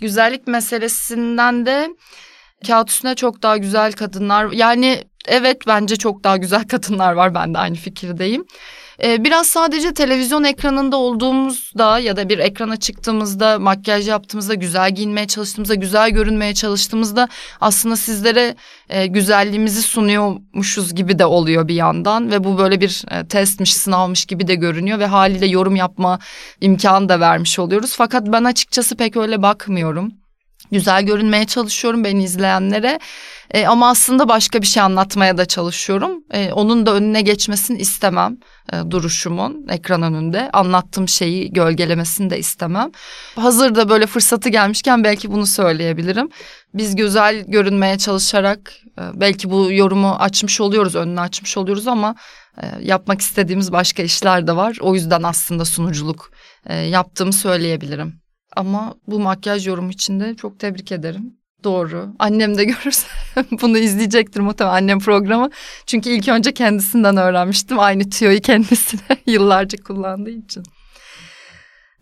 Güzellik 0.00 0.46
meselesinden 0.46 1.66
de 1.66 1.88
kağıt 2.66 2.90
üstünde 2.90 3.14
çok 3.14 3.42
daha 3.42 3.56
güzel 3.56 3.92
kadınlar 3.92 4.52
yani 4.52 5.04
evet 5.28 5.66
bence 5.66 5.96
çok 5.96 6.24
daha 6.24 6.36
güzel 6.36 6.68
kadınlar 6.68 7.12
var 7.12 7.34
ben 7.34 7.54
de 7.54 7.58
aynı 7.58 7.76
fikirdeyim. 7.76 8.44
Ee, 9.02 9.24
biraz 9.24 9.46
sadece 9.46 9.94
televizyon 9.94 10.44
ekranında 10.44 10.96
olduğumuzda 10.96 11.98
ya 11.98 12.16
da 12.16 12.28
bir 12.28 12.38
ekrana 12.38 12.76
çıktığımızda 12.76 13.58
makyaj 13.58 14.08
yaptığımızda 14.08 14.54
güzel 14.54 14.94
giyinmeye 14.94 15.26
çalıştığımızda 15.26 15.74
güzel 15.74 16.10
görünmeye 16.10 16.54
çalıştığımızda 16.54 17.28
aslında 17.60 17.96
sizlere 17.96 18.56
e, 18.88 19.06
güzelliğimizi 19.06 19.82
sunuyormuşuz 19.82 20.94
gibi 20.94 21.18
de 21.18 21.26
oluyor 21.26 21.68
bir 21.68 21.74
yandan 21.74 22.30
ve 22.30 22.44
bu 22.44 22.58
böyle 22.58 22.80
bir 22.80 23.04
e, 23.10 23.28
testmiş 23.28 23.74
sınavmış 23.74 24.24
gibi 24.24 24.48
de 24.48 24.54
görünüyor 24.54 24.98
ve 24.98 25.06
haliyle 25.06 25.46
yorum 25.46 25.76
yapma 25.76 26.18
imkanı 26.60 27.08
da 27.08 27.20
vermiş 27.20 27.58
oluyoruz. 27.58 27.94
Fakat 27.96 28.26
ben 28.26 28.44
açıkçası 28.44 28.96
pek 28.96 29.16
öyle 29.16 29.42
bakmıyorum 29.42 30.23
güzel 30.74 31.02
görünmeye 31.02 31.44
çalışıyorum 31.44 32.04
beni 32.04 32.24
izleyenlere. 32.24 32.98
E, 33.50 33.66
ama 33.66 33.88
aslında 33.88 34.28
başka 34.28 34.62
bir 34.62 34.66
şey 34.66 34.82
anlatmaya 34.82 35.38
da 35.38 35.44
çalışıyorum. 35.44 36.24
E, 36.32 36.52
onun 36.52 36.86
da 36.86 36.94
önüne 36.94 37.22
geçmesini 37.22 37.78
istemem 37.78 38.36
e, 38.72 38.90
duruşumun 38.90 39.66
ekran 39.68 40.02
önünde. 40.02 40.50
Anlattığım 40.52 41.08
şeyi 41.08 41.52
gölgelemesini 41.52 42.30
de 42.30 42.38
istemem. 42.38 42.90
Hazır 43.36 43.74
da 43.74 43.88
böyle 43.88 44.06
fırsatı 44.06 44.48
gelmişken 44.48 45.04
belki 45.04 45.32
bunu 45.32 45.46
söyleyebilirim. 45.46 46.28
Biz 46.74 46.96
güzel 46.96 47.44
görünmeye 47.48 47.98
çalışarak 47.98 48.72
e, 48.98 49.02
belki 49.14 49.50
bu 49.50 49.72
yorumu 49.72 50.12
açmış 50.12 50.60
oluyoruz, 50.60 50.94
önünü 50.94 51.20
açmış 51.20 51.56
oluyoruz 51.56 51.88
ama 51.88 52.14
e, 52.62 52.66
yapmak 52.82 53.20
istediğimiz 53.20 53.72
başka 53.72 54.02
işler 54.02 54.46
de 54.46 54.56
var. 54.56 54.78
O 54.80 54.94
yüzden 54.94 55.22
aslında 55.22 55.64
sunuculuk 55.64 56.30
e, 56.66 56.76
yaptığımı 56.76 57.32
söyleyebilirim. 57.32 58.23
Ama 58.56 58.94
bu 59.06 59.20
makyaj 59.20 59.66
yorumu 59.66 59.90
için 59.90 60.20
de 60.20 60.34
çok 60.34 60.58
tebrik 60.58 60.92
ederim. 60.92 61.34
Doğru. 61.64 62.14
Annem 62.18 62.58
de 62.58 62.64
görürse 62.64 63.06
bunu 63.62 63.78
izleyecektir 63.78 64.40
muhtemelen 64.40 64.74
annem 64.74 64.98
programı. 64.98 65.50
Çünkü 65.86 66.10
ilk 66.10 66.28
önce 66.28 66.54
kendisinden 66.54 67.16
öğrenmiştim. 67.16 67.78
Aynı 67.78 68.10
tüyoyu 68.10 68.40
kendisine 68.40 69.00
yıllarca 69.26 69.78
kullandığı 69.82 70.30
için. 70.30 70.62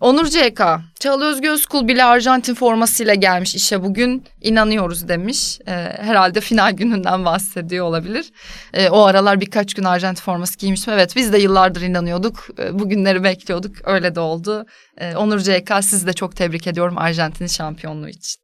Onur 0.03 0.27
CK, 0.27 0.61
Çağla 1.01 1.25
Özgü 1.25 1.51
Özkul 1.51 1.89
bile 1.89 2.05
Arjantin 2.05 2.55
formasıyla 2.55 3.15
gelmiş 3.15 3.55
işe 3.55 3.83
bugün 3.83 4.25
inanıyoruz 4.41 5.09
demiş. 5.09 5.59
Ee, 5.67 5.73
herhalde 6.01 6.41
final 6.41 6.73
gününden 6.73 7.25
bahsediyor 7.25 7.87
olabilir. 7.87 8.27
Ee, 8.75 8.89
o 8.89 9.01
aralar 9.01 9.41
birkaç 9.41 9.75
gün 9.75 9.85
Arjantin 9.85 10.23
forması 10.23 10.59
giymiştim. 10.59 10.93
Evet 10.95 11.17
biz 11.17 11.33
de 11.33 11.39
yıllardır 11.39 11.81
inanıyorduk. 11.81 12.47
Ee, 12.59 12.79
bugünleri 12.79 13.25
bekliyorduk. 13.25 13.77
Öyle 13.85 14.15
de 14.15 14.21
oldu. 14.21 14.67
Ee, 14.99 15.17
Onur 15.17 15.39
CK 15.39 15.73
sizi 15.83 16.07
de 16.07 16.13
çok 16.13 16.37
tebrik 16.37 16.67
ediyorum 16.67 16.99
Arjantin 16.99 17.47
şampiyonluğu 17.47 18.09
için. 18.09 18.43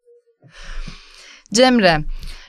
Cemre, 1.53 1.99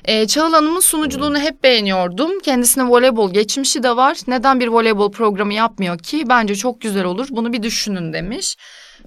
e, 0.05 0.27
Çağıl 0.27 0.53
Hanım'ın 0.53 0.79
sunuculuğunu 0.79 1.39
hep 1.39 1.63
beğeniyordum. 1.63 2.39
Kendisine 2.39 2.83
voleybol 2.83 3.33
geçmişi 3.33 3.83
de 3.83 3.95
var. 3.95 4.17
Neden 4.27 4.59
bir 4.59 4.67
voleybol 4.67 5.11
programı 5.11 5.53
yapmıyor 5.53 5.97
ki? 5.97 6.23
Bence 6.29 6.55
çok 6.55 6.81
güzel 6.81 7.03
olur. 7.03 7.27
Bunu 7.29 7.53
bir 7.53 7.63
düşünün 7.63 8.13
demiş. 8.13 8.55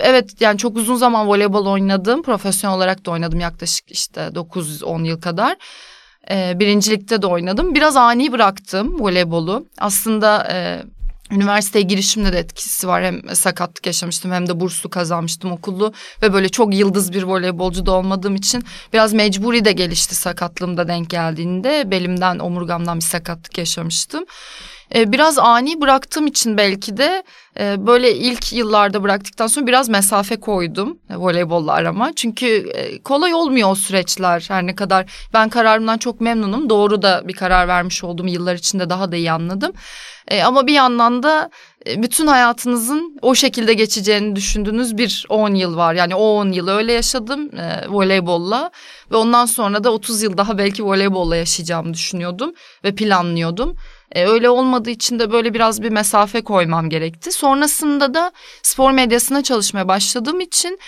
Evet 0.03 0.41
yani 0.41 0.59
çok 0.59 0.77
uzun 0.77 0.97
zaman 0.97 1.29
voleybol 1.29 1.67
oynadım. 1.67 2.23
Profesyonel 2.23 2.77
olarak 2.77 3.07
da 3.07 3.11
oynadım 3.11 3.41
yaklaşık 3.41 3.91
işte 3.91 4.21
9-10 4.21 5.07
yıl 5.07 5.21
kadar. 5.21 5.57
Ee, 6.31 6.53
birincilikte 6.61 7.23
de 7.23 7.27
oynadım. 7.27 7.75
Biraz 7.75 7.97
ani 7.97 8.33
bıraktım 8.33 9.01
voleybolu. 9.01 9.67
Aslında 9.79 10.49
e, 10.53 10.83
üniversiteye 11.31 11.83
girişimde 11.83 12.33
de 12.33 12.39
etkisi 12.39 12.89
var. 12.89 13.05
Hem 13.05 13.35
sakatlık 13.35 13.87
yaşamıştım 13.87 14.33
hem 14.33 14.49
de 14.49 14.61
burslu 14.61 14.91
kazanmıştım 14.91 15.53
okullu. 15.53 15.93
Ve 16.23 16.33
böyle 16.33 16.49
çok 16.49 16.75
yıldız 16.75 17.13
bir 17.13 17.23
voleybolcu 17.23 17.87
da 17.87 17.93
olmadığım 17.93 18.35
için 18.35 18.65
biraz 18.93 19.13
mecburi 19.13 19.65
de 19.65 19.73
gelişti 19.73 20.15
sakatlığım 20.15 20.77
da 20.77 20.89
denk 20.89 21.11
geldiğinde. 21.11 21.91
Belimden 21.91 22.39
omurgamdan 22.39 22.97
bir 22.97 23.05
sakatlık 23.05 23.59
yaşamıştım. 23.59 24.25
Ee, 24.95 25.13
biraz 25.13 25.39
ani 25.39 25.81
bıraktığım 25.81 26.27
için 26.27 26.57
belki 26.57 26.97
de 26.97 27.23
e, 27.61 27.87
böyle 27.87 28.15
ilk 28.17 28.53
yıllarda 28.53 29.03
bıraktıktan 29.03 29.47
sonra 29.47 29.67
biraz 29.67 29.89
mesafe 29.89 30.37
koydum 30.37 30.99
e, 31.11 31.17
voleybolla 31.17 31.73
arama. 31.73 32.13
Çünkü 32.17 32.47
e, 32.47 33.03
kolay 33.03 33.35
olmuyor 33.35 33.71
o 33.71 33.75
süreçler 33.75 34.45
her 34.49 34.67
ne 34.67 34.75
kadar 34.75 35.07
ben 35.35 35.49
kararımdan 35.49 35.99
çok 35.99 36.21
memnunum. 36.21 36.71
Doğru 36.71 37.03
da 37.03 37.23
bir 37.29 37.33
karar 37.33 37.69
vermiş 37.69 38.05
olduğum 38.05 38.27
yıllar 38.27 38.55
içinde 38.55 38.91
daha 38.91 39.13
da 39.13 39.17
iyi 39.17 39.33
anladım. 39.33 39.73
ama 40.45 40.67
bir 40.67 40.73
yandan 40.73 41.23
da 41.23 41.51
bütün 41.97 42.27
hayatınızın 42.27 43.19
o 43.23 43.35
şekilde 43.35 43.75
geçeceğini 43.75 44.37
düşündüğünüz 44.37 44.99
bir 44.99 45.27
10 45.29 45.55
yıl 45.55 45.77
var. 45.77 45.95
Yani 45.95 46.15
o 46.15 46.25
10 46.25 46.53
yıl 46.53 46.69
öyle 46.69 46.93
yaşadım 46.93 47.51
e, 47.57 47.89
voleybolla 47.89 48.71
ve 49.11 49.17
ondan 49.17 49.47
sonra 49.47 49.85
da 49.85 49.93
30 49.93 50.23
yıl 50.23 50.37
daha 50.37 50.59
belki 50.59 50.85
voleybolla 50.85 51.37
yaşayacağımı 51.37 51.95
düşünüyordum 51.95 52.53
ve 52.85 52.95
planlıyordum. 52.95 53.77
E, 54.15 54.27
öyle 54.27 54.51
olmadığı 54.51 54.91
için 54.91 55.19
de 55.19 55.33
böyle 55.33 55.55
biraz 55.55 55.83
bir 55.83 55.91
mesafe 55.91 56.41
koymam 56.41 56.89
gerekti. 56.89 57.33
Sonrasında 57.33 58.15
da 58.15 58.33
spor 58.63 58.91
medyasına 58.91 59.43
çalışmaya 59.43 59.89
başladığım 59.89 60.41
için 60.41 60.79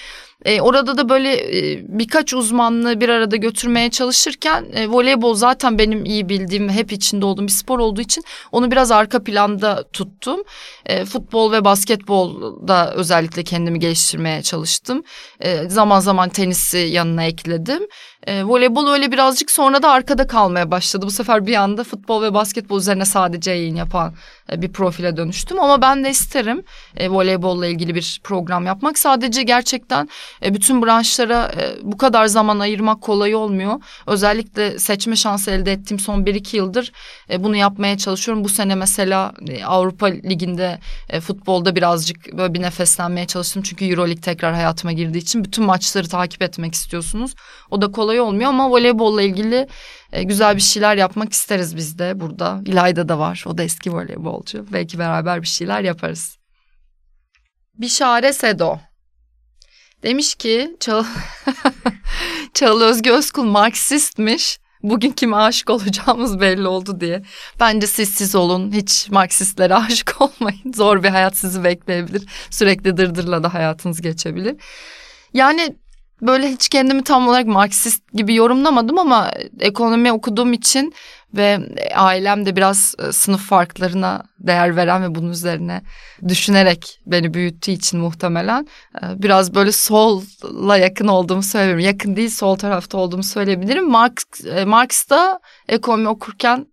e, 0.45 0.61
orada 0.61 0.97
da 0.97 1.09
böyle 1.09 1.33
e, 1.33 1.81
birkaç 1.88 2.35
uzmanlığı 2.35 3.00
bir 3.00 3.09
arada 3.09 3.37
götürmeye 3.37 3.90
çalışırken 3.90 4.66
e, 4.73 4.88
voleybol 4.88 5.35
zaten 5.35 5.78
benim 5.78 6.04
iyi 6.04 6.28
bildiğim 6.28 6.69
hep 6.69 6.93
içinde 6.93 7.26
olduğum 7.26 7.47
bir 7.47 7.52
spor 7.52 7.78
olduğu 7.78 8.00
için 8.00 8.25
onu 8.52 8.71
biraz 8.71 8.90
arka 8.90 9.25
planda 9.25 9.85
tuttum. 9.93 10.43
E, 10.87 11.04
futbol 11.04 11.52
ve 11.52 11.64
basketbolda 11.64 12.95
özellikle 12.95 13.45
kendimi 13.45 13.78
geliştirmeye 13.78 14.43
çalıştım. 14.43 15.02
E, 15.40 15.69
zaman 15.69 16.00
zaman 16.00 16.28
tenisi 16.28 16.78
yanına 16.78 17.25
ekledim. 17.25 17.83
E, 18.26 18.45
voleybol 18.45 18.88
öyle 18.88 19.12
birazcık 19.12 19.50
sonra 19.50 19.83
da 19.83 19.90
arkada 19.90 20.26
kalmaya 20.26 20.71
başladı. 20.71 21.07
Bu 21.07 21.11
sefer 21.11 21.47
bir 21.47 21.54
anda 21.54 21.85
futbol 21.85 22.23
ve 22.23 22.35
basketbol 22.35 22.78
üzerine 22.78 23.04
sadece 23.04 23.50
yayın 23.50 23.76
yapan 23.76 24.14
e, 24.52 24.62
bir 24.62 24.73
profile 24.73 25.16
dönüştüm. 25.16 25.61
Ama 25.61 25.83
ben 25.83 26.04
de 26.04 26.11
isterim 26.11 26.62
e, 26.97 27.11
voleybolla 27.11 27.66
ilgili 27.66 27.95
bir 27.95 28.21
program 28.25 28.66
yapmak. 28.66 28.99
Sadece 28.99 29.43
gerçekten 29.43 30.09
e, 30.43 30.54
bütün 30.54 30.83
branşlara 30.83 31.52
e, 31.61 31.76
bu 31.83 31.99
kadar 31.99 32.26
zaman 32.26 32.59
ayırmak 32.59 33.00
kolay 33.00 33.35
olmuyor. 33.35 33.81
Özellikle 34.07 34.78
seçme 34.78 35.16
şansı 35.16 35.50
elde 35.50 35.73
ettiğim 35.73 35.99
son 35.99 36.23
1-2 36.23 36.57
yıldır 36.57 36.93
e, 37.31 37.45
bunu 37.45 37.57
yapmaya 37.57 37.99
çalışıyorum. 37.99 38.45
Bu 38.45 38.49
sene 38.49 38.75
mesela 38.75 39.33
e, 39.49 39.64
Avrupa 39.64 40.07
Ligi'nde 40.07 40.78
e, 41.11 41.21
futbolda 41.21 41.76
birazcık 41.76 42.38
böyle 42.38 42.54
bir 42.54 42.62
nefeslenmeye 42.62 43.26
çalıştım. 43.26 43.62
Çünkü 43.62 43.85
Euroleague 43.85 44.21
tekrar 44.21 44.54
hayatıma 44.54 44.93
girdiği 44.93 45.19
için 45.19 45.45
bütün 45.45 45.64
maçları 45.64 46.09
takip 46.09 46.43
etmek 46.43 46.75
istiyorsunuz. 46.75 47.35
O 47.71 47.83
da 47.83 47.93
kolay 47.93 48.13
olmuyor 48.21 48.49
ama 48.49 48.71
voleybolla 48.71 49.23
ilgili 49.23 49.68
e, 50.12 50.23
güzel 50.23 50.56
bir 50.56 50.62
şeyler 50.62 50.97
yapmak 50.97 51.33
isteriz 51.33 51.76
biz 51.76 51.99
de 51.99 52.21
burada. 52.21 52.61
İlayda 52.66 53.09
da 53.09 53.18
var. 53.18 53.44
O 53.47 53.59
da 53.59 53.62
eski 53.62 53.92
voleybolcu. 53.92 54.66
Belki 54.73 54.99
beraber 54.99 55.42
bir 55.42 55.47
şeyler 55.47 55.80
yaparız. 55.80 56.38
Bişare 57.75 58.33
Sedo. 58.33 58.78
Demiş 60.02 60.35
ki 60.35 60.76
Çağ... 60.80 61.06
Çağıl 62.54 62.80
Özgü 62.80 63.11
Özkul 63.11 63.44
Marksistmiş. 63.44 64.59
Bugün 64.83 65.11
kime 65.11 65.37
aşık 65.37 65.71
olacağımız 65.71 66.40
belli 66.40 66.68
oldu 66.68 67.00
diye. 67.00 67.23
Bence 67.61 67.87
siz 67.87 68.09
siz 68.09 68.35
olun. 68.35 68.73
Hiç 68.73 69.11
Marksistlere 69.11 69.75
aşık 69.87 70.21
olmayın. 70.21 70.72
Zor 70.74 71.03
bir 71.03 71.09
hayat 71.09 71.37
sizi 71.37 71.64
bekleyebilir. 71.64 72.29
Sürekli 72.50 72.96
dırdırla 72.96 73.42
da 73.42 73.55
hayatınız 73.55 74.00
geçebilir. 74.00 74.57
Yani 75.35 75.77
böyle 76.22 76.50
hiç 76.50 76.68
kendimi 76.68 77.05
tam 77.05 77.29
olarak 77.29 77.46
Marksist 77.46 78.12
gibi 78.12 78.35
yorumlamadım 78.35 78.98
ama 78.98 79.31
ekonomi 79.61 80.12
okuduğum 80.12 80.53
için 80.53 80.94
ve 81.37 81.59
ailem 81.94 82.46
de 82.46 82.57
biraz 82.57 82.94
e, 82.98 83.12
sınıf 83.12 83.40
farklarına 83.40 84.22
değer 84.38 84.77
veren 84.77 85.03
ve 85.03 85.14
bunun 85.14 85.31
üzerine 85.31 85.83
düşünerek 86.29 87.00
beni 87.07 87.35
büyüttüğü 87.35 87.70
için 87.70 88.00
muhtemelen 88.00 88.66
e, 89.03 89.22
biraz 89.22 89.55
böyle 89.55 89.72
solla 89.72 90.77
yakın 90.77 91.09
olduğumu 91.09 91.42
söyleyebilirim. 91.42 91.87
Yakın 91.87 92.16
değil 92.16 92.31
sol 92.31 92.57
tarafta 92.57 92.98
olduğumu 92.98 93.22
söyleyebilirim. 93.22 93.90
Marx, 93.90 94.14
e, 94.46 94.64
Marx 94.64 95.11
da 95.11 95.40
ekonomi 95.68 96.09
okurken 96.09 96.66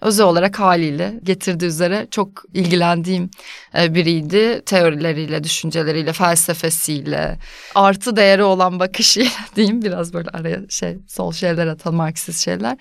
özel 0.00 0.26
olarak 0.26 0.60
haliyle 0.60 1.20
getirdiği 1.22 1.66
üzere 1.66 2.06
çok 2.10 2.44
ilgilendiğim 2.54 3.30
e, 3.78 3.94
biriydi. 3.94 4.62
Teorileriyle, 4.66 5.44
düşünceleriyle, 5.44 6.12
felsefesiyle, 6.12 7.38
artı 7.74 8.16
değeri 8.16 8.42
olan 8.42 8.80
bakışıyla 8.80 9.30
diyeyim 9.56 9.82
biraz 9.82 10.14
böyle 10.14 10.30
araya 10.30 10.60
şey 10.68 10.98
sol 11.08 11.32
şeyler 11.32 11.66
atalım, 11.66 11.96
Marksist 11.96 12.44
şeyler. 12.44 12.76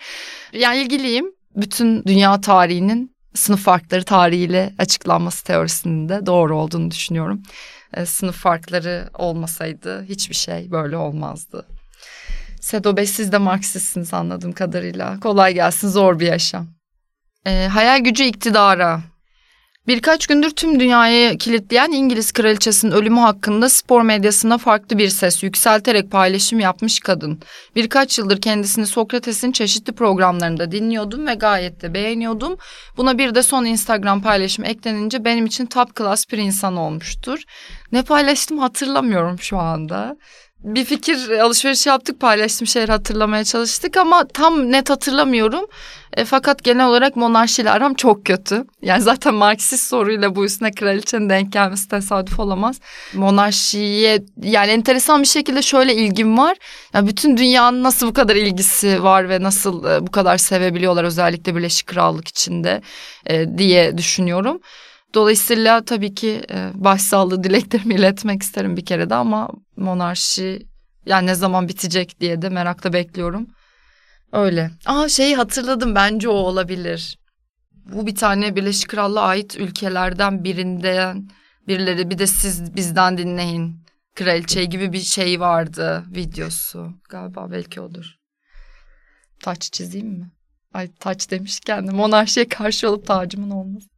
Yani 0.53 0.82
ilgiliyim. 0.82 1.38
Bütün 1.56 2.03
dünya 2.03 2.41
tarihinin 2.41 3.15
sınıf 3.34 3.63
farkları 3.63 4.03
tarihiyle 4.03 4.73
açıklanması 4.77 5.43
teorisinin 5.43 6.10
de 6.10 6.25
doğru 6.25 6.58
olduğunu 6.58 6.91
düşünüyorum. 6.91 7.43
E, 7.93 8.06
sınıf 8.06 8.36
farkları 8.36 9.10
olmasaydı 9.13 10.06
hiçbir 10.10 10.36
şey 10.36 10.71
böyle 10.71 10.97
olmazdı. 10.97 11.65
Sedo 12.62 12.97
Bey 12.97 13.06
siz 13.06 13.32
de 13.32 13.38
Marksistsiniz 13.38 14.13
anladığım 14.13 14.51
kadarıyla. 14.51 15.19
Kolay 15.19 15.53
gelsin 15.53 15.88
zor 15.88 16.19
bir 16.19 16.27
yaşam. 16.27 16.76
E, 17.47 17.67
hayal 17.67 17.99
gücü 17.99 18.23
iktidara. 18.23 19.01
Birkaç 19.88 20.27
gündür 20.27 20.49
tüm 20.49 20.79
dünyayı 20.79 21.38
kilitleyen 21.38 21.91
İngiliz 21.91 22.31
kraliçesinin 22.31 22.91
ölümü 22.91 23.19
hakkında 23.19 23.69
spor 23.69 24.01
medyasına 24.01 24.57
farklı 24.57 24.97
bir 24.97 25.10
ses 25.10 25.43
yükselterek 25.43 26.12
paylaşım 26.12 26.60
yapmış 26.60 26.99
kadın. 26.99 27.39
Birkaç 27.75 28.19
yıldır 28.19 28.41
kendisini 28.41 28.86
Sokrates'in 28.88 29.51
çeşitli 29.51 29.93
programlarında 29.93 30.71
dinliyordum 30.71 31.27
ve 31.27 31.33
gayet 31.33 31.81
de 31.81 31.93
beğeniyordum. 31.93 32.57
Buna 32.97 33.17
bir 33.17 33.36
de 33.36 33.43
son 33.43 33.65
Instagram 33.65 34.21
paylaşım 34.21 34.65
eklenince 34.65 35.25
benim 35.25 35.45
için 35.45 35.65
top 35.65 35.95
class 35.95 36.25
bir 36.31 36.38
insan 36.38 36.77
olmuştur. 36.77 37.39
Ne 37.91 38.01
paylaştım 38.03 38.57
hatırlamıyorum 38.57 39.39
şu 39.39 39.57
anda 39.57 40.17
bir 40.63 40.86
fikir 40.86 41.39
alışveriş 41.39 41.88
yaptık 41.88 42.20
paylaştığım 42.20 42.67
şeyleri 42.67 42.91
hatırlamaya 42.91 43.43
çalıştık 43.43 43.98
ama 43.98 44.28
tam 44.28 44.72
net 44.72 44.89
hatırlamıyorum. 44.89 45.65
E, 46.13 46.26
fakat 46.26 46.63
genel 46.63 46.88
olarak 46.88 47.15
monarşiyle 47.15 47.72
aram 47.72 47.93
çok 47.93 48.26
kötü. 48.26 48.65
Yani 48.82 49.02
zaten 49.02 49.34
Marksist 49.34 49.89
soruyla 49.89 50.36
bu 50.36 50.46
üstüne 50.46 50.72
kraliçenin 50.72 51.30
denk 51.30 51.54
gelmesi 51.54 51.88
tesadüf 51.88 52.39
olamaz. 52.39 52.80
Monarşiye 53.13 54.24
yani 54.43 54.72
enteresan 54.72 55.22
bir 55.22 55.28
şekilde 55.28 55.62
şöyle 55.62 55.96
ilgim 55.96 56.38
var. 56.38 56.58
Yani 56.93 57.08
bütün 57.08 57.38
dünyanın 57.38 57.84
nasıl 57.84 58.08
bu 58.08 58.13
kadar 58.13 58.36
ilgisi 58.36 59.04
var 59.04 59.30
ve 59.30 59.41
nasıl 59.41 59.86
e, 59.86 60.08
bu 60.08 60.12
kadar 60.12 60.38
sevebiliyorlar 60.38 61.04
özellikle 61.04 61.56
Birleşik 61.56 61.88
Krallık 61.88 62.28
içinde 62.28 62.82
e, 63.26 63.58
diye 63.58 63.98
düşünüyorum. 63.98 64.60
Dolayısıyla 65.17 65.86
tabii 65.86 66.15
ki 66.15 66.41
e, 66.51 66.71
başsağlığı 66.73 67.43
dileklerimi 67.43 67.93
iletmek 67.93 68.43
isterim 68.43 68.77
bir 68.77 68.86
kere 68.86 69.10
de 69.10 69.15
ama 69.15 69.49
monarşi 69.77 70.67
yani 71.06 71.27
ne 71.27 71.36
zaman 71.36 71.67
bitecek 71.67 72.19
diye 72.19 72.41
de 72.41 72.49
merakla 72.49 72.93
bekliyorum. 72.93 73.47
Öyle. 74.32 74.71
Aa 74.86 75.10
şeyi 75.10 75.36
hatırladım 75.36 75.95
bence 75.95 76.30
o 76.30 76.34
olabilir. 76.34 77.19
Bu 77.71 78.08
bir 78.08 78.15
tane 78.15 78.56
Birleşik 78.56 78.89
Krallığa 78.89 79.23
ait 79.23 79.56
ülkelerden 79.56 80.43
birinden 80.43 81.30
birileri 81.67 82.10
bir 82.10 82.17
de 82.17 82.27
siz 82.27 82.75
bizden 82.75 83.17
dinleyin. 83.17 83.86
Kraliçe 84.15 84.65
gibi 84.65 84.93
bir 84.93 85.01
şey 85.01 85.39
vardı 85.39 86.03
videosu. 86.15 86.93
Galiba 87.10 87.51
belki 87.51 87.82
odur. 87.82 88.15
Taç 89.43 89.71
çizeyim 89.71 90.08
mi? 90.08 90.32
Ay 90.73 90.91
taç 90.99 91.32
demişken 91.32 91.88
de 91.88 91.91
monarşiye 91.91 92.47
karşı 92.47 92.89
olup 92.89 93.08
tacımın 93.08 93.51
olması. 93.51 93.96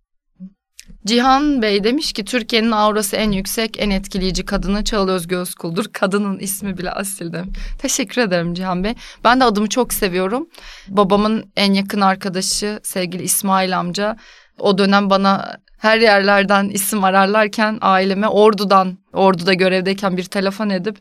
Cihan 1.06 1.62
Bey 1.62 1.84
demiş 1.84 2.14
ki 2.14 2.26
Türkiye'nin 2.26 2.72
aurası 2.72 3.16
en 3.16 3.32
yüksek, 3.32 3.82
en 3.82 3.90
etkileyici 3.90 4.46
kadını 4.46 4.84
Çağla 4.84 5.12
Özgü 5.12 5.36
Özkul'dur. 5.36 5.86
Kadının 5.94 6.40
ismi 6.40 6.78
bile 6.78 6.92
asil. 6.92 7.34
Teşekkür 7.78 8.22
ederim 8.22 8.54
Cihan 8.54 8.84
Bey. 8.84 8.94
Ben 9.24 9.40
de 9.40 9.44
adımı 9.44 9.70
çok 9.70 9.94
seviyorum. 9.94 10.50
Babamın 10.88 11.52
en 11.56 11.74
yakın 11.74 12.02
arkadaşı 12.02 12.80
sevgili 12.84 13.24
İsmail 13.24 13.80
amca 13.80 14.18
o 14.60 14.78
dönem 14.78 15.10
bana 15.10 15.58
her 15.80 15.98
yerlerden 15.98 16.70
isim 16.70 17.04
ararlarken 17.04 17.78
aileme 17.82 18.28
Ordu'dan, 18.28 18.98
Ordu'da 19.14 19.54
görevdeyken 19.54 20.18
bir 20.18 20.24
telefon 20.24 20.70
edip 20.70 20.98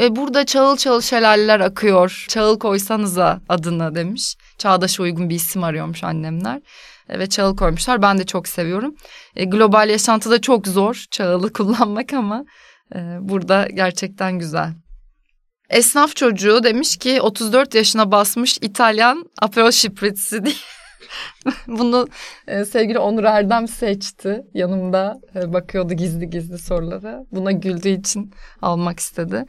e, 0.00 0.16
burada 0.16 0.46
çağıl 0.46 0.76
çağıl 0.76 1.00
şelaleler 1.00 1.60
akıyor, 1.60 2.24
çağıl 2.28 2.58
koysanıza 2.58 3.40
adını 3.48 3.94
demiş. 3.94 4.36
Çağdaş'a 4.58 5.02
uygun 5.02 5.28
bir 5.28 5.34
isim 5.34 5.64
arıyormuş 5.64 6.04
annemler 6.04 6.60
ve 7.18 7.26
çağıl 7.26 7.56
koymuşlar. 7.56 8.02
Ben 8.02 8.18
de 8.18 8.26
çok 8.26 8.48
seviyorum. 8.48 8.94
E, 9.36 9.44
global 9.44 9.88
yaşantıda 9.88 10.40
çok 10.40 10.66
zor 10.66 11.04
çağılı 11.10 11.52
kullanmak 11.52 12.12
ama 12.12 12.44
e, 12.94 12.98
burada 13.20 13.68
gerçekten 13.74 14.38
güzel. 14.38 14.72
Esnaf 15.70 16.16
çocuğu 16.16 16.64
demiş 16.64 16.96
ki 16.96 17.20
34 17.22 17.74
yaşına 17.74 18.12
basmış 18.12 18.58
İtalyan 18.62 19.24
Aperol 19.42 19.70
Spritz 19.70 20.32
diye. 20.32 20.54
Bunu 21.66 22.08
e, 22.46 22.64
sevgili 22.64 22.98
Onur 22.98 23.24
Erdem 23.24 23.68
seçti. 23.68 24.42
Yanımda 24.54 25.20
e, 25.34 25.52
bakıyordu 25.52 25.94
gizli 25.94 26.30
gizli 26.30 26.58
sorulara. 26.58 27.24
Buna 27.32 27.52
güldüğü 27.52 27.88
için 27.88 28.32
almak 28.62 29.00
istedi. 29.00 29.44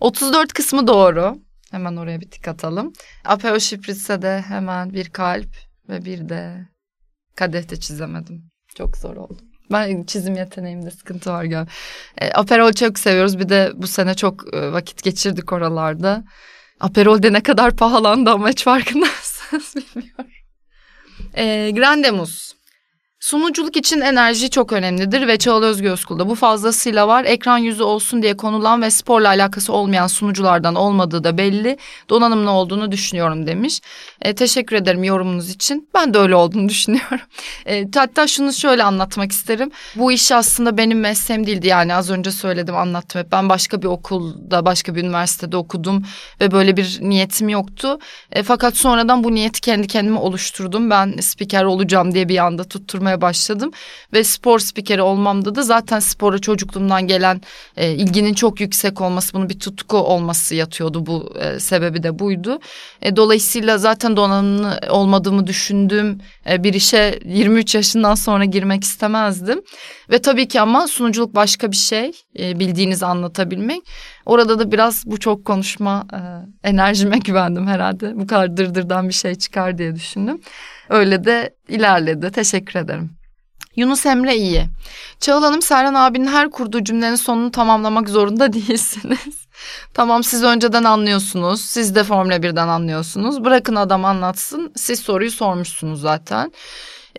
34 0.00 0.52
kısmı 0.52 0.86
doğru. 0.86 1.36
Hemen 1.70 1.96
oraya 1.96 2.20
bir 2.20 2.30
tik 2.30 2.48
atalım. 2.48 2.92
Apeo 3.24 3.60
Şipris'e 3.60 4.22
de 4.22 4.44
hemen 4.48 4.92
bir 4.92 5.10
kalp 5.10 5.56
ve 5.88 6.04
bir 6.04 6.28
de 6.28 6.68
kadehte 7.36 7.80
çizemedim. 7.80 8.50
Çok 8.76 8.96
zor 8.96 9.16
oldu. 9.16 9.38
Ben 9.72 10.02
çizim 10.02 10.34
yeteneğimde 10.36 10.90
sıkıntı 10.90 11.30
var 11.30 11.44
galiba. 11.44 11.70
E, 12.18 12.30
Aperol 12.30 12.72
çok 12.72 12.98
seviyoruz. 12.98 13.38
Bir 13.38 13.48
de 13.48 13.72
bu 13.74 13.86
sene 13.86 14.14
çok 14.14 14.54
e, 14.54 14.72
vakit 14.72 15.02
geçirdik 15.02 15.52
oralarda. 15.52 16.24
Aperol 16.80 17.22
de 17.22 17.32
ne 17.32 17.42
kadar 17.42 17.76
pahalandı 17.76 18.30
ama 18.30 18.48
hiç 18.48 18.64
farkındasınız 18.64 19.74
bilmiyorum. 19.96 20.30
E, 21.36 21.70
Grandemus. 21.70 22.52
Sunuculuk 23.24 23.76
için 23.76 24.00
enerji 24.00 24.50
çok 24.50 24.72
önemlidir 24.72 25.26
ve 25.26 25.38
Çağla 25.38 25.66
Özgü 25.66 25.88
Özkul'da 25.88 26.28
bu 26.28 26.34
fazlasıyla 26.34 27.08
var. 27.08 27.24
Ekran 27.24 27.58
yüzü 27.58 27.82
olsun 27.82 28.22
diye 28.22 28.36
konulan 28.36 28.82
ve 28.82 28.90
sporla 28.90 29.28
alakası 29.28 29.72
olmayan 29.72 30.06
sunuculardan 30.06 30.74
olmadığı 30.74 31.24
da 31.24 31.38
belli. 31.38 31.78
Donanımlı 32.10 32.50
olduğunu 32.50 32.92
düşünüyorum 32.92 33.46
demiş. 33.46 33.80
E, 34.22 34.34
teşekkür 34.34 34.76
ederim 34.76 35.04
yorumunuz 35.04 35.50
için. 35.50 35.88
Ben 35.94 36.14
de 36.14 36.18
öyle 36.18 36.34
olduğunu 36.34 36.68
düşünüyorum. 36.74 37.20
E, 37.66 37.84
hatta 37.94 38.26
şunu 38.26 38.52
şöyle 38.52 38.84
anlatmak 38.84 39.32
isterim. 39.32 39.70
Bu 39.96 40.12
iş 40.12 40.32
aslında 40.32 40.76
benim 40.76 41.00
mesleğim 41.00 41.46
değildi 41.46 41.66
yani 41.66 41.94
az 41.94 42.10
önce 42.10 42.30
söyledim 42.30 42.76
anlattım 42.76 43.20
hep. 43.20 43.32
Ben 43.32 43.48
başka 43.48 43.82
bir 43.82 43.86
okulda 43.86 44.66
başka 44.66 44.94
bir 44.94 45.02
üniversitede 45.02 45.56
okudum 45.56 46.02
ve 46.40 46.50
böyle 46.50 46.76
bir 46.76 46.98
niyetim 47.00 47.48
yoktu. 47.48 47.98
E, 48.32 48.42
fakat 48.42 48.76
sonradan 48.76 49.24
bu 49.24 49.34
niyeti 49.34 49.60
kendi 49.60 49.86
kendime 49.86 50.18
oluşturdum. 50.18 50.90
Ben 50.90 51.16
spiker 51.20 51.64
olacağım 51.64 52.14
diye 52.14 52.28
bir 52.28 52.38
anda 52.38 52.64
tutturmaya 52.64 53.13
başladım. 53.20 53.70
Ve 54.12 54.24
spor 54.24 54.58
spikeri 54.58 55.02
olmamda 55.02 55.54
da 55.54 55.62
zaten 55.62 55.98
spora 55.98 56.38
çocukluğumdan 56.38 57.06
gelen 57.06 57.40
e, 57.76 57.92
ilginin 57.92 58.34
çok 58.34 58.60
yüksek 58.60 59.00
olması, 59.00 59.34
bunun 59.34 59.48
bir 59.48 59.58
tutku 59.58 59.96
olması 59.96 60.54
yatıyordu. 60.54 61.06
Bu 61.06 61.34
e, 61.40 61.60
sebebi 61.60 62.02
de 62.02 62.18
buydu. 62.18 62.58
E, 63.02 63.16
dolayısıyla 63.16 63.78
zaten 63.78 64.16
donanımlı 64.16 64.80
olmadığımı 64.90 65.46
düşündüğüm 65.46 66.20
e, 66.50 66.64
bir 66.64 66.74
işe 66.74 67.20
23 67.24 67.74
yaşından 67.74 68.14
sonra 68.14 68.44
girmek 68.44 68.84
istemezdim. 68.84 69.62
Ve 70.10 70.18
tabii 70.18 70.48
ki 70.48 70.60
ama 70.60 70.86
sunuculuk 70.86 71.34
başka 71.34 71.70
bir 71.70 71.76
şey. 71.76 72.12
E, 72.38 72.58
bildiğinizi 72.58 73.06
anlatabilmek. 73.06 73.82
Orada 74.26 74.58
da 74.58 74.72
biraz 74.72 75.06
bu 75.06 75.20
çok 75.20 75.44
konuşma 75.44 76.06
e, 76.12 76.18
enerjime 76.68 77.18
güvendim 77.24 77.66
herhalde. 77.66 78.12
Bu 78.16 78.26
kadar 78.26 78.56
dırdırdan 78.56 79.08
bir 79.08 79.14
şey 79.14 79.34
çıkar 79.34 79.78
diye 79.78 79.94
düşündüm. 79.94 80.40
Öyle 80.88 81.24
de 81.24 81.54
ilerledi. 81.68 82.30
Teşekkür 82.30 82.80
ederim. 82.80 83.10
Yunus 83.76 84.06
Emre 84.06 84.36
iyi. 84.36 84.66
Çağıl 85.20 85.42
Hanım 85.42 85.62
Serhan 85.62 85.94
abinin 85.94 86.26
her 86.26 86.50
kurduğu 86.50 86.84
cümlenin 86.84 87.16
sonunu 87.16 87.50
tamamlamak 87.50 88.08
zorunda 88.08 88.52
değilsiniz. 88.52 89.46
tamam 89.94 90.24
siz 90.24 90.42
önceden 90.42 90.84
anlıyorsunuz. 90.84 91.60
Siz 91.60 91.94
de 91.94 92.04
Formula 92.04 92.36
1'den 92.36 92.68
anlıyorsunuz. 92.68 93.44
Bırakın 93.44 93.76
adam 93.76 94.04
anlatsın. 94.04 94.72
Siz 94.76 95.00
soruyu 95.00 95.30
sormuşsunuz 95.30 96.00
zaten. 96.00 96.52